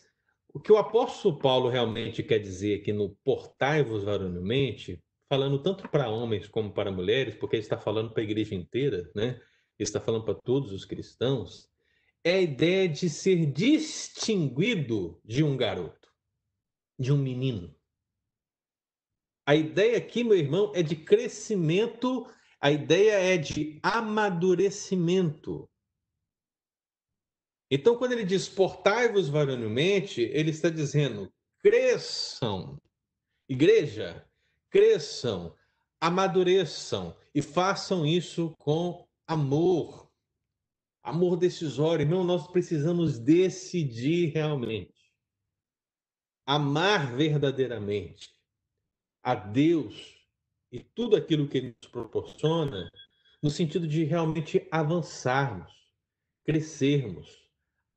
[0.52, 6.10] o que o apóstolo Paulo realmente quer dizer aqui no portai-vos varonilmente, falando tanto para
[6.10, 9.40] homens como para mulheres, porque ele está falando para a igreja inteira, né?
[9.78, 11.70] Ele está falando para todos os cristãos,
[12.24, 16.10] é a ideia de ser distinguido de um garoto,
[16.98, 17.74] de um menino.
[19.46, 22.26] A ideia aqui, meu irmão, é de crescimento,
[22.60, 25.69] a ideia é de amadurecimento.
[27.70, 32.80] Então, quando ele diz portai-vos varonilmente, ele está dizendo cresçam.
[33.48, 34.26] Igreja,
[34.70, 35.54] cresçam,
[36.00, 40.10] amadureçam e façam isso com amor.
[41.02, 42.02] Amor decisório.
[42.02, 44.94] Irmão, nós precisamos decidir realmente.
[46.46, 48.30] Amar verdadeiramente
[49.22, 50.20] a Deus
[50.72, 52.90] e tudo aquilo que Ele nos proporciona,
[53.42, 55.72] no sentido de realmente avançarmos,
[56.44, 57.39] crescermos,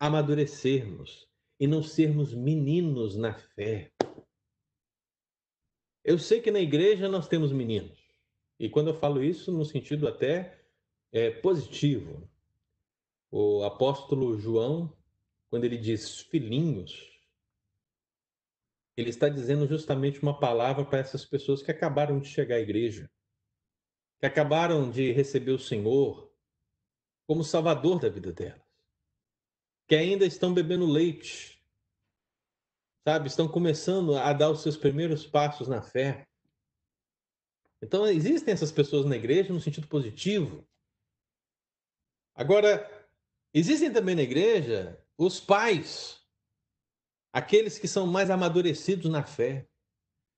[0.03, 3.89] amadurecermos e não sermos meninos na fé.
[6.03, 7.97] Eu sei que na igreja nós temos meninos,
[8.59, 10.61] e quando eu falo isso, no sentido até
[11.09, 12.29] é, positivo,
[13.31, 14.93] o apóstolo João,
[15.49, 17.09] quando ele diz filhinhos,
[18.97, 23.09] ele está dizendo justamente uma palavra para essas pessoas que acabaram de chegar à igreja,
[24.19, 26.29] que acabaram de receber o Senhor
[27.25, 28.62] como Salvador da vida delas,
[29.87, 31.61] que ainda estão bebendo leite,
[33.07, 33.27] sabe?
[33.27, 36.27] Estão começando a dar os seus primeiros passos na fé.
[37.81, 40.65] Então, existem essas pessoas na igreja no sentido positivo.
[42.33, 42.89] Agora,
[43.53, 46.23] existem também na igreja os pais
[47.33, 49.67] aqueles que são mais amadurecidos na fé,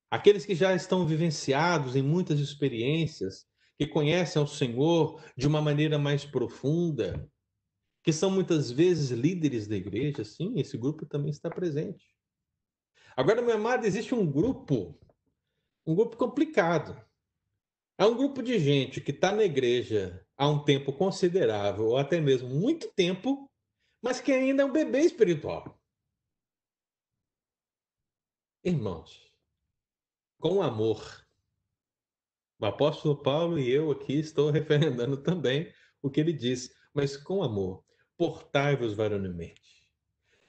[0.09, 3.45] aqueles que já estão vivenciados em muitas experiências,
[3.77, 7.29] que conhecem ao Senhor de uma maneira mais profunda,
[8.05, 12.15] que são muitas vezes líderes da igreja, sim, esse grupo também está presente.
[13.17, 14.95] Agora, meu amado, existe um grupo,
[15.87, 17.03] um grupo complicado.
[17.97, 22.21] É um grupo de gente que está na igreja há um tempo considerável, ou até
[22.21, 23.51] mesmo muito tempo,
[23.99, 25.81] mas que ainda é um bebê espiritual.
[28.63, 29.33] Irmãos,
[30.39, 31.25] com amor,
[32.59, 37.41] o apóstolo Paulo e eu aqui estou referendando também o que ele diz, mas com
[37.41, 37.84] amor,
[38.17, 39.61] portai-vos varonilmente.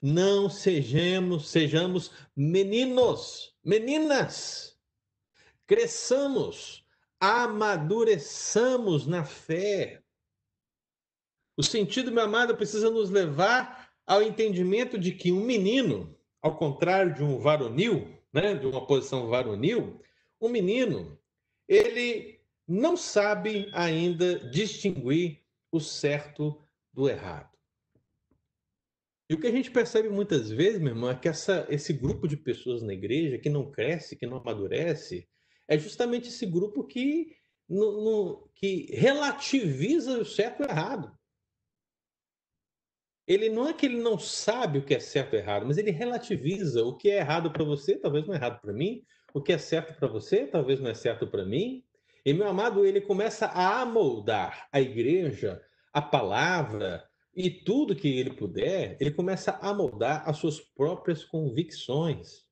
[0.00, 4.78] Não sejamos, sejamos meninos, meninas.
[5.66, 6.84] Cresçamos,
[7.18, 10.02] amadureçamos na fé.
[11.56, 17.12] O sentido, meu amado, precisa nos levar ao entendimento de que um menino ao contrário
[17.12, 20.00] de um varonil, né, de uma posição varonil,
[20.40, 21.18] um menino,
[21.66, 25.42] ele não sabe ainda distinguir
[25.72, 26.62] o certo
[26.92, 27.55] do errado.
[29.28, 32.28] E o que a gente percebe muitas vezes, meu irmão, é que essa, esse grupo
[32.28, 35.28] de pessoas na igreja que não cresce, que não amadurece,
[35.66, 37.34] é justamente esse grupo que,
[37.68, 41.16] no, no, que relativiza o certo e o errado
[43.26, 45.90] ele não é que ele não sabe o que é certo ou errado, mas ele
[45.90, 49.02] relativiza o que é errado para você, talvez não é errado para mim,
[49.34, 51.84] o que é certo para você, talvez não é certo para mim.
[52.24, 55.60] E meu amado, ele começa a amoldar a igreja,
[55.92, 57.05] a palavra
[57.36, 62.46] e tudo que ele puder, ele começa a moldar as suas próprias convicções.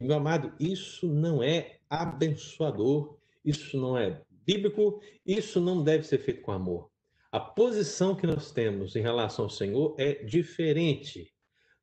[0.00, 6.18] E meu amado, isso não é abençoador, isso não é bíblico, isso não deve ser
[6.18, 6.90] feito com amor.
[7.30, 11.30] A posição que nós temos em relação ao Senhor é diferente.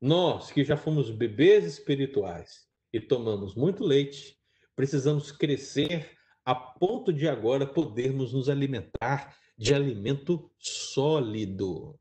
[0.02, 4.36] Nós, que já fomos bebês espirituais e tomamos muito leite,
[4.76, 6.12] precisamos crescer
[6.44, 12.00] a ponto de agora podermos nos alimentar de alimento sólido.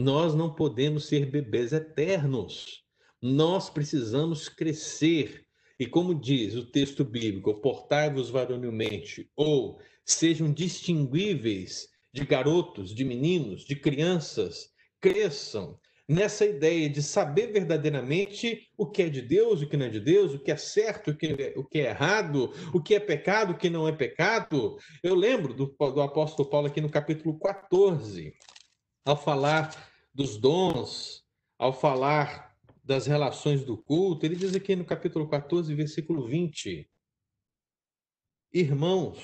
[0.00, 2.84] Nós não podemos ser bebês eternos.
[3.20, 5.44] Nós precisamos crescer.
[5.76, 13.64] E como diz o texto bíblico, portai-vos varonilmente, ou sejam distinguíveis de garotos, de meninos,
[13.64, 14.70] de crianças
[15.00, 15.76] cresçam
[16.08, 19.98] nessa ideia de saber verdadeiramente o que é de Deus, o que não é de
[19.98, 23.00] Deus, o que é certo, o que é, o que é errado, o que é
[23.00, 24.76] pecado, o que não é pecado.
[25.02, 28.32] Eu lembro do, do apóstolo Paulo aqui no capítulo 14,
[29.08, 31.24] ao falar dos dons,
[31.56, 32.54] ao falar
[32.84, 36.86] das relações do culto, ele diz aqui no capítulo 14, versículo 20:
[38.52, 39.18] Irmãos,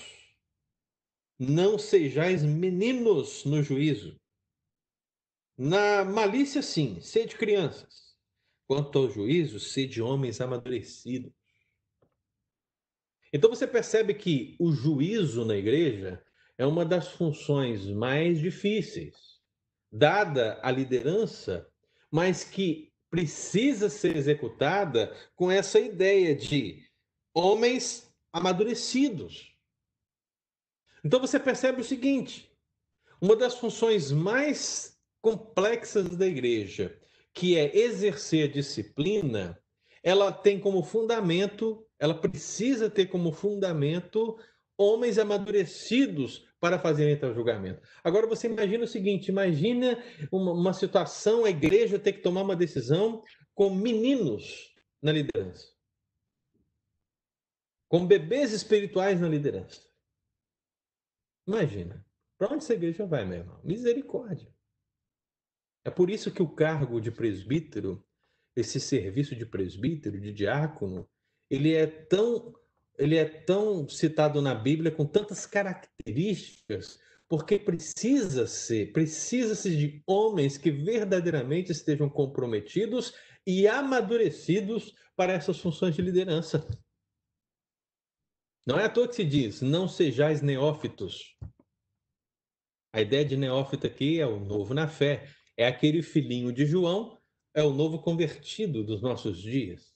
[1.39, 4.19] não sejais meninos no juízo.
[5.55, 8.17] Na malícia, sim, sede crianças.
[8.67, 11.31] Quanto ao juízo, sede homens amadurecidos.
[13.31, 16.25] Então você percebe que o juízo na igreja
[16.57, 19.34] é uma das funções mais difíceis,
[19.95, 21.71] dada a liderança,
[22.11, 26.83] mas que precisa ser executada com essa ideia de
[27.33, 29.55] homens amadurecidos.
[31.05, 32.51] Então você percebe o seguinte:
[33.21, 36.99] uma das funções mais complexas da igreja,
[37.33, 39.57] que é exercer disciplina,
[40.03, 44.37] ela tem como fundamento, ela precisa ter como fundamento
[44.77, 47.83] homens amadurecidos para fazerem tal julgamento.
[48.03, 50.03] Agora você imagina o seguinte: imagina
[50.33, 53.23] uma, uma situação, a igreja ter que tomar uma decisão
[53.55, 55.71] com meninos na liderança,
[57.87, 59.87] com bebês espirituais na liderança.
[61.47, 62.03] Imagina,
[62.39, 63.61] para onde essa igreja vai, meu irmão?
[63.63, 64.51] Misericórdia.
[65.85, 68.03] É por isso que o cargo de presbítero,
[68.57, 71.07] esse serviço de presbítero, de diácono,
[71.51, 72.55] ele é tão
[72.99, 80.57] ele é tão citado na Bíblia com tantas características, porque precisa ser, precisa-se de homens
[80.57, 83.15] que verdadeiramente estejam comprometidos
[83.47, 86.67] e amadurecidos para essas funções de liderança.
[88.67, 91.37] Não é à toa que se diz, não sejais neófitos.
[92.93, 97.21] A ideia de neófito aqui é o novo na fé, é aquele filhinho de João,
[97.53, 99.94] é o novo convertido dos nossos dias.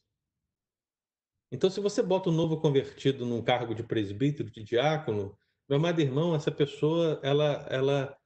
[1.51, 5.37] Então, se você bota um novo convertido num cargo de presbítero, de diácono,
[5.69, 8.17] meu amado irmão, essa pessoa ela, ela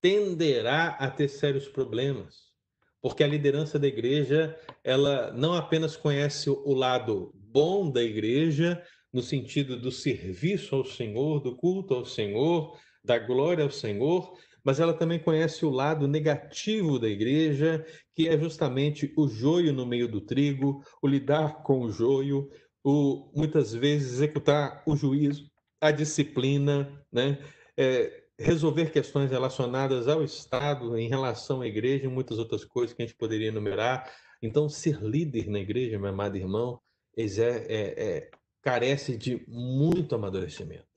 [0.00, 2.52] tenderá a ter sérios problemas,
[3.00, 8.82] porque a liderança da igreja ela não apenas conhece o lado bom da igreja,
[9.12, 14.80] no sentido do serviço ao Senhor, do culto ao Senhor, da glória ao Senhor, mas
[14.80, 17.84] ela também conhece o lado negativo da igreja,
[18.14, 22.48] que é justamente o joio no meio do trigo, o lidar com o joio,
[22.84, 25.50] o muitas vezes executar o juízo,
[25.80, 27.38] a disciplina, né?
[27.76, 33.02] É, resolver questões relacionadas ao Estado em relação à igreja e muitas outras coisas que
[33.02, 34.10] a gente poderia enumerar.
[34.42, 36.80] Então, ser líder na igreja, meu amado irmão,
[37.16, 40.91] é, é, é, carece de muito amadurecimento.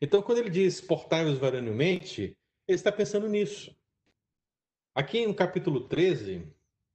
[0.00, 2.36] Então, quando ele diz portai-vos varonilmente,
[2.68, 3.74] ele está pensando nisso.
[4.94, 6.46] Aqui no capítulo 13,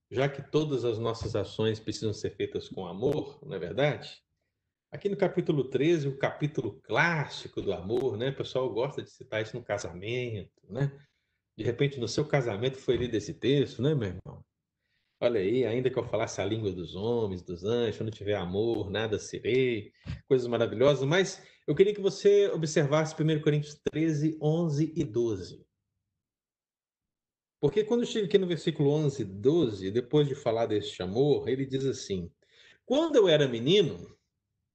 [0.10, 4.22] já que todas as nossas ações precisam ser feitas com amor, não é verdade?
[4.92, 8.30] Aqui no capítulo 13, o capítulo clássico do amor, né?
[8.30, 10.92] O pessoal gosta de citar isso no casamento, né?
[11.58, 14.44] De repente, no seu casamento foi lido esse texto, né, meu irmão?
[15.24, 18.34] Olha aí, ainda que eu falasse a língua dos homens, dos anjos, eu não tiver
[18.34, 19.94] amor, nada serei,
[20.28, 25.64] coisas maravilhosas, mas eu queria que você observasse 1 Coríntios 13, 11 e 12.
[27.60, 31.68] Porque quando chega aqui no versículo 11 e 12, depois de falar deste amor, ele
[31.68, 32.32] diz assim:
[32.84, 34.18] Quando eu era menino,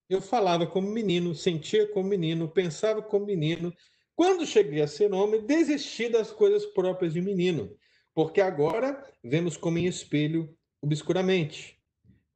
[0.09, 3.75] eu falava como menino, sentia como menino, pensava como menino.
[4.15, 7.77] Quando cheguei a ser homem, desisti das coisas próprias de menino
[8.17, 11.79] porque agora vemos como em espelho obscuramente.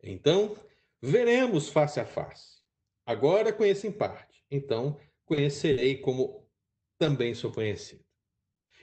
[0.02, 0.54] Então,
[1.00, 2.60] veremos face a face.
[3.06, 6.46] Agora conheço em parte, então conhecerei como
[6.98, 8.04] também sou conhecido.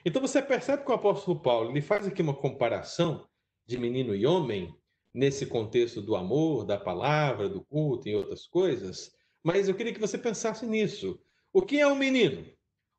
[0.04, 3.28] Então você percebe que o apóstolo Paulo ele faz aqui uma comparação
[3.64, 4.76] de menino e homem
[5.14, 9.12] nesse contexto do amor, da palavra, do culto e outras coisas,
[9.44, 11.22] mas eu queria que você pensasse nisso.
[11.54, 12.44] O que é um menino?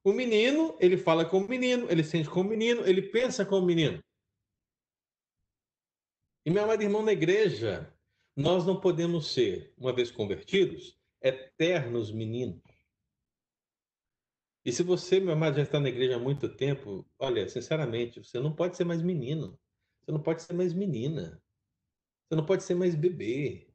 [0.08, 4.02] O menino, ele fala como menino, ele sente como menino, ele pensa como menino.
[6.46, 7.94] E, meu amado irmão, na igreja,
[8.34, 12.62] nós não podemos ser, uma vez convertidos, eternos meninos.
[14.64, 18.40] E se você, meu amado, já está na igreja há muito tempo, olha, sinceramente, você
[18.40, 19.60] não pode ser mais menino.
[20.00, 21.38] Você não pode ser mais menina.
[22.24, 23.68] Você não pode ser mais bebê.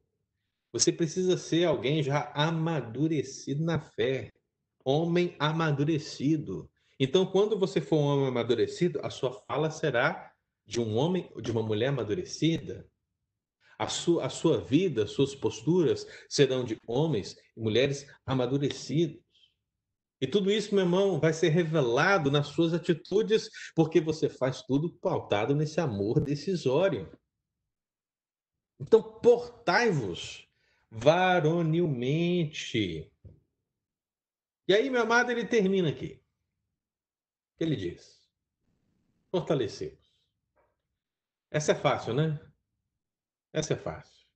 [0.72, 4.33] Você precisa ser alguém já amadurecido na fé
[4.84, 6.70] homem amadurecido.
[6.98, 10.32] Então, quando você for um homem amadurecido, a sua fala será
[10.66, 12.88] de um homem de uma mulher amadurecida.
[13.78, 19.24] A sua, a sua vida, suas posturas serão de homens e mulheres amadurecidos.
[20.20, 24.94] E tudo isso, meu irmão, vai ser revelado nas suas atitudes, porque você faz tudo
[25.00, 27.10] pautado nesse amor decisório.
[28.80, 30.48] Então, portai-vos
[30.90, 33.10] varonilmente.
[34.66, 36.22] E aí, meu amado, ele termina aqui.
[37.60, 38.26] Ele diz?
[39.30, 40.14] Fortalecemos.
[41.50, 42.40] Essa é fácil, né?
[43.52, 44.26] Essa é fácil.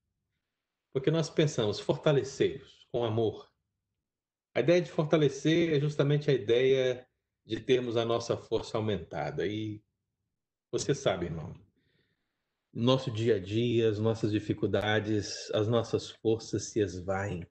[0.93, 3.51] Porque nós pensamos fortalecê-los com amor.
[4.55, 7.09] A ideia de fortalecer é justamente a ideia
[7.45, 9.47] de termos a nossa força aumentada.
[9.47, 9.83] E
[10.71, 11.55] você sabe, irmão,
[12.73, 17.47] nosso dia a dia, as nossas dificuldades, as nossas forças se esvaem.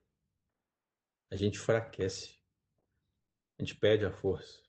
[1.30, 2.37] A gente enfraquece
[3.58, 4.62] a gente perde a força.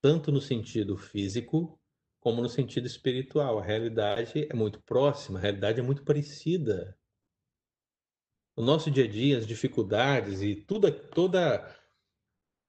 [0.00, 1.80] Tanto no sentido físico,
[2.20, 3.58] como no sentido espiritual.
[3.58, 6.98] A realidade é muito próxima, a realidade é muito parecida.
[8.56, 10.90] No nosso dia a dia, as dificuldades e toda,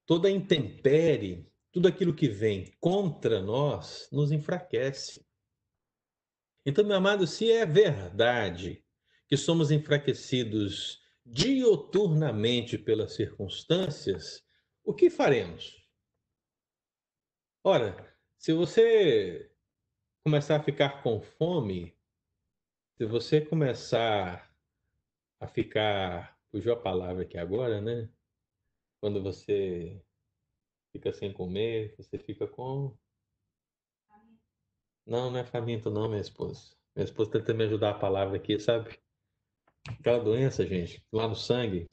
[0.05, 5.25] toda a intempérie, tudo aquilo que vem contra nós, nos enfraquece.
[6.65, 8.83] Então, meu amado, se é verdade
[9.27, 14.46] que somos enfraquecidos dioturnamente pelas circunstâncias,
[14.87, 15.85] o que faremos?
[17.61, 19.51] Ora, se você
[20.23, 21.93] começar a ficar com fome,
[22.95, 24.49] se você começar
[25.41, 28.09] a ficar, fugiu a palavra aqui agora, né?
[29.01, 30.01] Quando você
[30.93, 32.97] fica sem comer, você fica com.
[35.05, 36.77] Não, não é faminto, não, minha esposa.
[36.95, 38.97] Minha esposa tenta me ajudar a palavra aqui, sabe?
[39.99, 41.89] Aquela doença, gente, lá no sangue.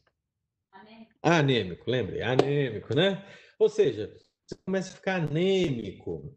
[1.25, 1.91] Anêmico.
[1.91, 3.27] Lembre, anêmico, né?
[3.59, 4.15] Ou seja,
[4.47, 6.37] você começa a ficar anêmico.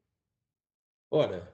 [1.11, 1.53] Ora,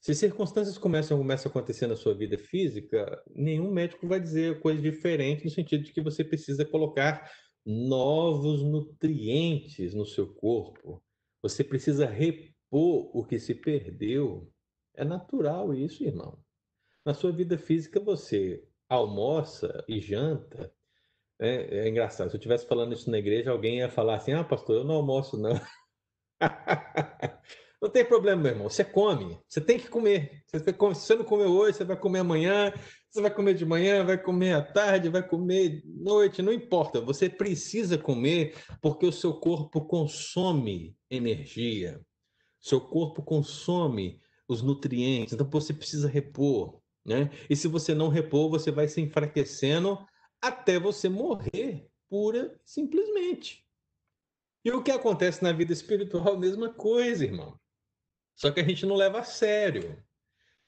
[0.00, 4.82] se circunstâncias começam, começam a acontecer na sua vida física, nenhum médico vai dizer coisa
[4.82, 7.30] diferente no sentido de que você precisa colocar
[7.64, 11.00] novos nutrientes no seu corpo.
[11.42, 14.52] Você precisa repor o que se perdeu.
[14.94, 16.36] É natural isso, irmão.
[17.04, 20.75] Na sua vida física, você almoça e janta.
[21.38, 22.28] É, é engraçado.
[22.30, 24.96] Se eu estivesse falando isso na igreja, alguém ia falar assim: Ah, pastor, eu não
[24.96, 25.60] almoço, não.
[27.80, 28.70] Não tem problema, meu irmão.
[28.70, 29.38] Você come.
[29.46, 30.42] Você tem que comer.
[30.46, 32.72] Você, se você não comeu hoje, você vai comer amanhã.
[33.10, 37.00] Você vai comer de manhã, vai comer à tarde, vai comer noite, não importa.
[37.00, 42.00] Você precisa comer porque o seu corpo consome energia.
[42.60, 45.34] Seu corpo consome os nutrientes.
[45.34, 47.30] Então você precisa repor, né?
[47.48, 49.98] E se você não repor, você vai se enfraquecendo
[50.40, 53.64] até você morrer, pura simplesmente.
[54.64, 57.58] E o que acontece na vida espiritual, mesma coisa, irmão.
[58.34, 60.02] Só que a gente não leva a sério,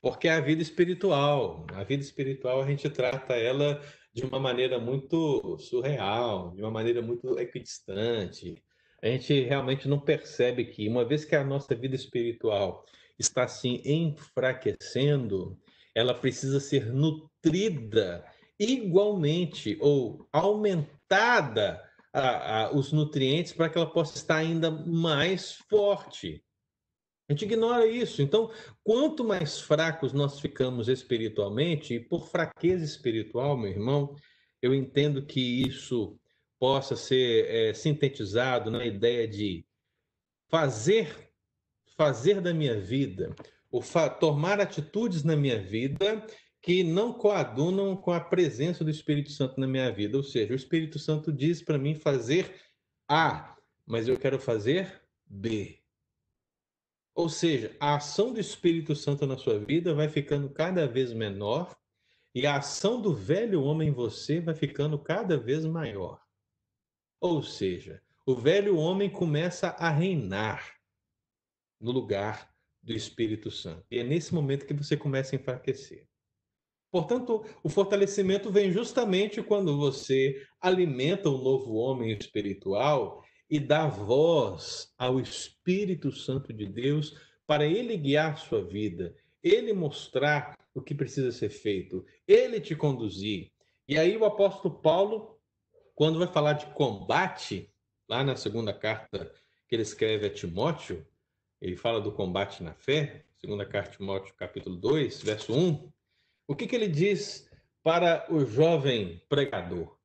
[0.00, 1.66] porque é a vida espiritual.
[1.74, 3.82] A vida espiritual a gente trata ela
[4.14, 8.62] de uma maneira muito surreal, de uma maneira muito equidistante.
[9.02, 12.84] A gente realmente não percebe que, uma vez que a nossa vida espiritual
[13.18, 15.58] está assim enfraquecendo,
[15.94, 18.24] ela precisa ser nutrida
[18.58, 21.82] igualmente ou aumentada
[22.12, 26.44] a, a, os nutrientes para que ela possa estar ainda mais forte.
[27.28, 28.22] A gente ignora isso.
[28.22, 28.50] Então,
[28.82, 34.16] quanto mais fracos nós ficamos espiritualmente, e por fraqueza espiritual, meu irmão,
[34.62, 36.18] eu entendo que isso
[36.58, 39.64] possa ser é, sintetizado na ideia de
[40.48, 41.30] fazer,
[41.96, 43.34] fazer da minha vida,
[43.70, 43.82] ou
[44.18, 46.26] tomar atitudes na minha vida
[46.68, 50.18] que não coadunam com a presença do Espírito Santo na minha vida.
[50.18, 52.54] Ou seja, o Espírito Santo diz para mim fazer
[53.08, 53.56] A,
[53.86, 55.80] mas eu quero fazer B.
[57.14, 61.74] Ou seja, a ação do Espírito Santo na sua vida vai ficando cada vez menor
[62.34, 66.22] e a ação do velho homem em você vai ficando cada vez maior.
[67.18, 70.74] Ou seja, o velho homem começa a reinar
[71.80, 73.86] no lugar do Espírito Santo.
[73.90, 76.07] E é nesse momento que você começa a enfraquecer.
[76.90, 84.92] Portanto, o fortalecimento vem justamente quando você alimenta o novo homem espiritual e dar voz
[84.96, 87.14] ao Espírito Santo de Deus
[87.46, 93.50] para ele guiar sua vida, ele mostrar o que precisa ser feito, ele te conduzir.
[93.86, 95.38] E aí o apóstolo Paulo,
[95.94, 97.72] quando vai falar de combate,
[98.08, 99.32] lá na segunda carta
[99.66, 101.06] que ele escreve a Timóteo,
[101.60, 105.90] ele fala do combate na fé, segunda carta de Timóteo, capítulo 2, verso 1.
[106.48, 107.46] O que, que ele diz
[107.82, 109.98] para o jovem pregador?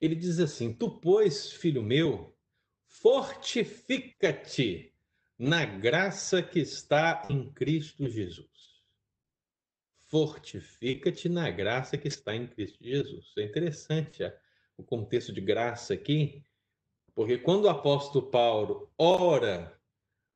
[0.00, 2.32] Ele diz assim: Tu, pois, filho meu,
[2.86, 4.94] fortifica-te
[5.36, 8.80] na graça que está em Cristo Jesus.
[10.04, 13.32] Fortifica-te na graça que está em Cristo Jesus.
[13.36, 14.22] É interessante
[14.76, 16.44] o contexto de graça aqui,
[17.12, 19.76] porque quando o apóstolo Paulo ora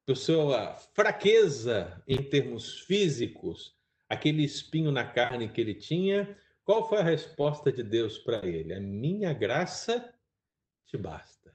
[0.05, 3.76] por sua fraqueza em termos físicos,
[4.09, 8.75] aquele espinho na carne que ele tinha, qual foi a resposta de Deus para ele?
[8.75, 10.13] A minha graça
[10.87, 11.55] te basta.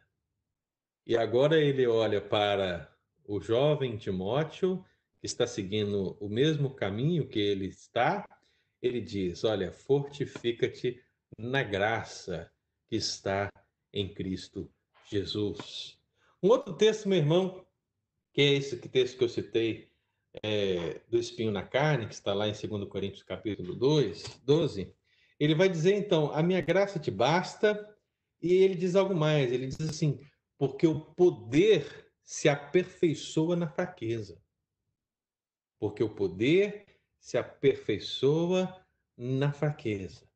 [1.05, 2.89] E agora ele olha para
[3.25, 4.85] o jovem Timóteo,
[5.19, 8.25] que está seguindo o mesmo caminho que ele está,
[8.81, 11.03] ele diz: Olha, fortifica-te
[11.37, 12.51] na graça
[12.87, 13.51] que está
[13.93, 14.71] em Cristo
[15.09, 15.99] Jesus.
[16.41, 17.65] Um outro texto, meu irmão,
[18.33, 19.90] que é esse texto que eu citei,
[20.43, 24.93] é, do espinho na carne, que está lá em 2 Coríntios capítulo 2, 12,
[25.39, 27.87] ele vai dizer então, a minha graça te basta,
[28.41, 30.19] e ele diz algo mais, ele diz assim,
[30.57, 34.41] porque o poder se aperfeiçoa na fraqueza.
[35.79, 36.85] Porque o poder
[37.19, 38.85] se aperfeiçoa
[39.17, 40.29] na fraqueza.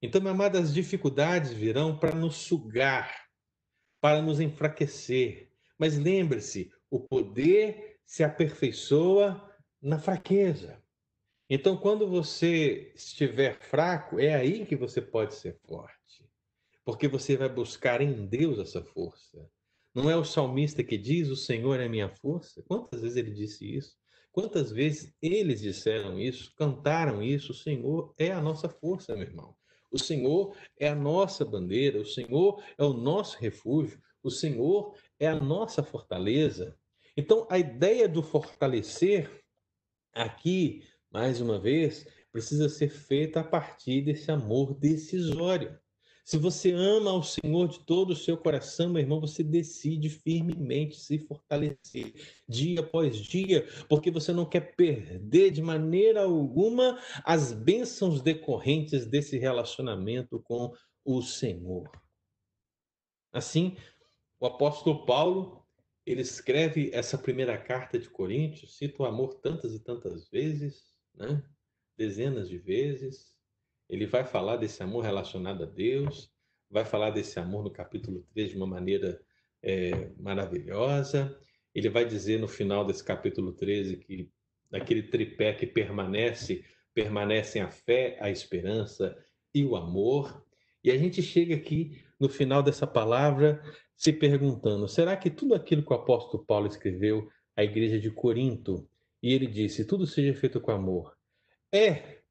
[0.00, 3.28] Então, meu amado, as dificuldades virão para nos sugar,
[4.00, 5.50] para nos enfraquecer.
[5.76, 9.38] Mas lembre-se, o poder se aperfeiçoa
[9.82, 10.82] na fraqueza.
[11.48, 16.26] Então, quando você estiver fraco, é aí que você pode ser forte.
[16.86, 19.46] Porque você vai buscar em Deus essa força.
[19.94, 22.62] Não é o salmista que diz: O Senhor é minha força?
[22.62, 23.94] Quantas vezes ele disse isso?
[24.32, 27.52] Quantas vezes eles disseram isso, cantaram isso?
[27.52, 29.54] O Senhor é a nossa força, meu irmão.
[29.90, 35.26] O Senhor é a nossa bandeira, o Senhor é o nosso refúgio, o Senhor é
[35.26, 36.77] a nossa fortaleza.
[37.18, 39.28] Então, a ideia do fortalecer
[40.14, 45.78] aqui mais uma vez, precisa ser feita a partir desse amor decisório.
[46.24, 51.00] Se você ama ao Senhor de todo o seu coração, meu irmão, você decide firmemente
[51.00, 52.12] se fortalecer
[52.46, 59.38] dia após dia, porque você não quer perder de maneira alguma as bênçãos decorrentes desse
[59.38, 60.70] relacionamento com
[61.02, 61.90] o Senhor.
[63.32, 63.74] Assim,
[64.38, 65.57] o apóstolo Paulo,
[66.08, 70.82] ele escreve essa primeira carta de Coríntios, cita o amor tantas e tantas vezes,
[71.14, 71.42] né?
[71.98, 73.36] dezenas de vezes.
[73.88, 76.32] Ele vai falar desse amor relacionado a Deus,
[76.70, 79.20] vai falar desse amor no capítulo 3 de uma maneira
[79.62, 81.38] é, maravilhosa.
[81.74, 84.32] Ele vai dizer no final desse capítulo 13 que
[84.70, 89.14] naquele tripé que permanece, permanecem a fé, a esperança
[89.54, 90.42] e o amor.
[90.82, 93.62] E a gente chega aqui no final dessa palavra
[93.98, 98.88] se perguntando: será que tudo aquilo que o apóstolo Paulo escreveu à igreja de Corinto
[99.20, 101.18] e ele disse: tudo seja feito com amor.
[101.72, 102.22] É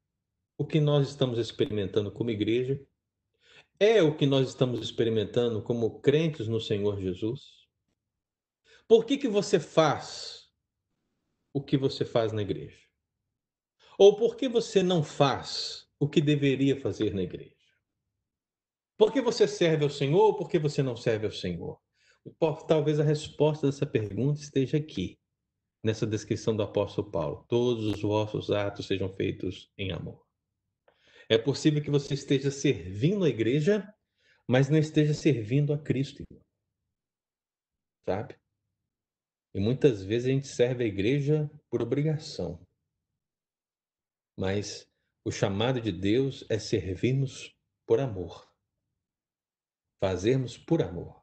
[0.56, 2.80] o que nós estamos experimentando como igreja?
[3.78, 7.68] É o que nós estamos experimentando como crentes no Senhor Jesus?
[8.88, 10.50] Por que, que você faz
[11.52, 12.78] o que você faz na igreja?
[13.98, 17.57] Ou por que você não faz o que deveria fazer na igreja?
[18.98, 21.80] Por que você serve ao Senhor ou por que você não serve ao Senhor?
[22.66, 25.16] Talvez a resposta dessa pergunta esteja aqui
[25.84, 27.46] nessa descrição do apóstolo Paulo.
[27.48, 30.26] Todos os vossos atos sejam feitos em amor.
[31.28, 33.86] É possível que você esteja servindo a igreja,
[34.48, 36.24] mas não esteja servindo a Cristo,
[38.04, 38.36] sabe?
[39.54, 42.60] E muitas vezes a gente serve a igreja por obrigação.
[44.36, 44.90] Mas
[45.24, 47.54] o chamado de Deus é servirmos
[47.86, 48.47] por amor.
[50.00, 51.22] Fazermos por amor.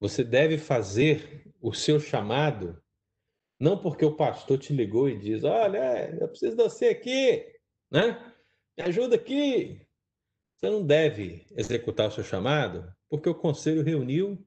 [0.00, 2.80] Você deve fazer o seu chamado
[3.58, 7.44] não porque o pastor te ligou e diz: Olha, eu preciso de você aqui,
[7.90, 8.34] né?
[8.76, 9.80] Me ajuda aqui.
[10.56, 14.46] Você não deve executar o seu chamado porque o conselho reuniu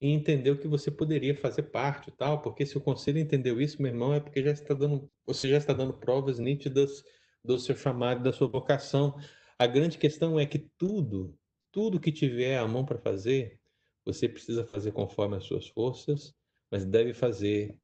[0.00, 2.40] e entendeu que você poderia fazer parte e tal.
[2.40, 5.58] Porque se o conselho entendeu isso, meu irmão, é porque já está dando, você já
[5.58, 7.04] está dando provas nítidas
[7.44, 9.18] do seu chamado, da sua vocação.
[9.58, 11.38] A grande questão é que tudo,
[11.72, 13.58] tudo que tiver a mão para fazer,
[14.04, 16.34] você precisa fazer conforme as suas forças,
[16.70, 17.76] mas deve fazer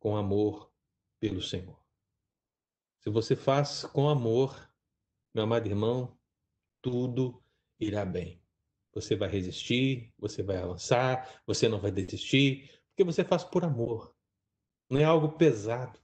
[0.00, 0.70] com amor
[1.20, 1.80] pelo Senhor.
[3.02, 4.68] Se você faz com amor,
[5.32, 6.18] meu amado irmão,
[6.82, 7.40] tudo
[7.78, 8.42] irá bem.
[8.92, 14.14] Você vai resistir, você vai avançar, você não vai desistir, porque você faz por amor.
[14.90, 16.00] Não é algo pesado.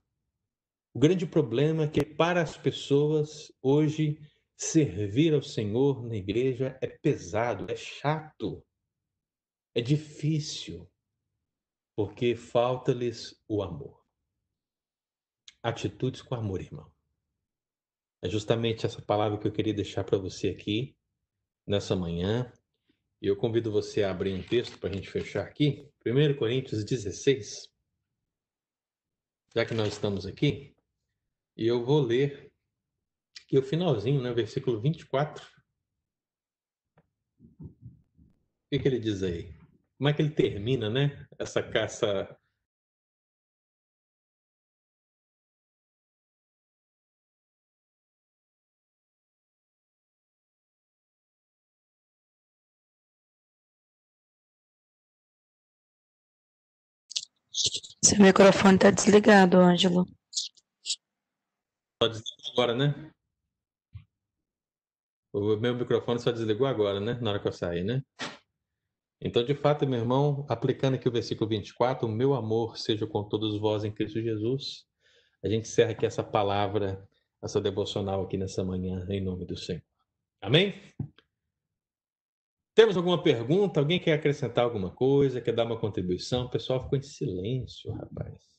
[0.95, 4.21] O grande problema é que para as pessoas hoje
[4.63, 8.65] servir ao Senhor na igreja é pesado, é chato,
[9.75, 10.89] é difícil
[11.97, 14.01] porque falta-lhes o amor.
[15.63, 16.91] Atitudes com amor, irmão.
[18.23, 20.97] É justamente essa palavra que eu queria deixar para você aqui
[21.67, 22.51] nessa manhã.
[23.21, 25.89] E eu convido você a abrir um texto para a gente fechar aqui.
[26.07, 27.69] 1 Coríntios 16.
[29.55, 30.75] Já que nós estamos aqui,
[31.57, 32.52] e eu vou ler
[33.45, 35.45] aqui o finalzinho, né, versículo 24.
[37.61, 37.69] O
[38.71, 39.63] que, que ele diz aí?
[40.03, 41.29] como é que ele termina, né?
[41.39, 42.37] Essa caça.
[58.05, 60.05] Seu microfone está desligado, Ângelo.
[62.03, 63.13] Só desligou agora, né?
[65.33, 67.19] O meu microfone só desligou agora, né?
[67.21, 68.03] Na hora que eu saí, né?
[69.21, 73.23] Então, de fato, meu irmão, aplicando aqui o versículo 24, o meu amor seja com
[73.23, 74.85] todos vós em Cristo Jesus.
[75.43, 77.09] A gente encerra aqui essa palavra,
[77.43, 79.83] essa devocional aqui nessa manhã, em nome do Senhor.
[80.41, 80.75] Amém?
[82.75, 83.81] Temos alguma pergunta?
[83.81, 85.41] Alguém quer acrescentar alguma coisa?
[85.41, 86.47] Quer dar uma contribuição?
[86.47, 88.52] O pessoal ficou em silêncio, rapaz.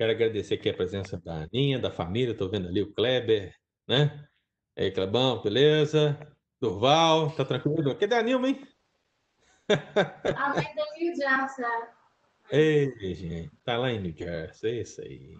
[0.00, 2.32] Quero agradecer aqui a presença da Aninha, da família.
[2.32, 3.54] Estou vendo ali o Kleber,
[3.86, 4.26] né?
[4.74, 6.18] E aí, Clebão, beleza?
[6.58, 7.94] Durval, tá tranquilo?
[7.94, 8.66] Cadê a Nilma, hein?
[9.68, 11.68] A mãe do Rio Jaça.
[12.50, 15.36] Ei, gente, tá lá em New Jersey, é isso aí.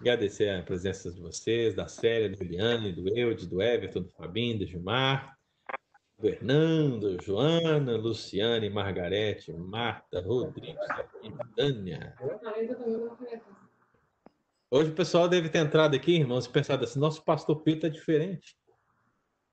[0.00, 4.58] Agradecer a presença de vocês, da Célia, do Eliane, do Eudes, do Everton, do Fabinho,
[4.58, 5.38] do Gilmar,
[6.18, 10.80] do Hernando, Joana, Luciane, Margarete, Marta, Rodrigo,
[11.54, 12.12] Tânia.
[14.74, 17.90] Hoje o pessoal deve ter entrado aqui, irmãos, e pensado assim, nosso pastor Pedro é
[17.90, 18.56] diferente.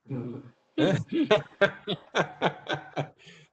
[0.78, 0.93] É?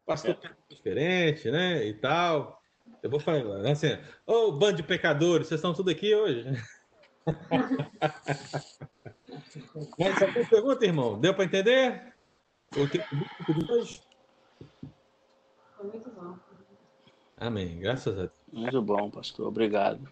[0.07, 1.85] pastor Pedro é diferente, né?
[1.85, 2.63] E tal.
[3.03, 3.89] Eu vou falar né, assim,
[4.27, 6.47] ô oh, bando de pecadores, vocês estão tudo aqui hoje.
[9.99, 11.21] Mas alguma pergunta, irmão?
[11.21, 12.15] Deu para entender?
[12.77, 12.99] O que
[13.71, 14.01] hoje?
[15.77, 16.39] Foi muito bom.
[17.37, 17.79] Amém.
[17.81, 18.33] Graças a Deus.
[18.51, 19.49] Muito bom, pastor.
[19.49, 20.09] Obrigado.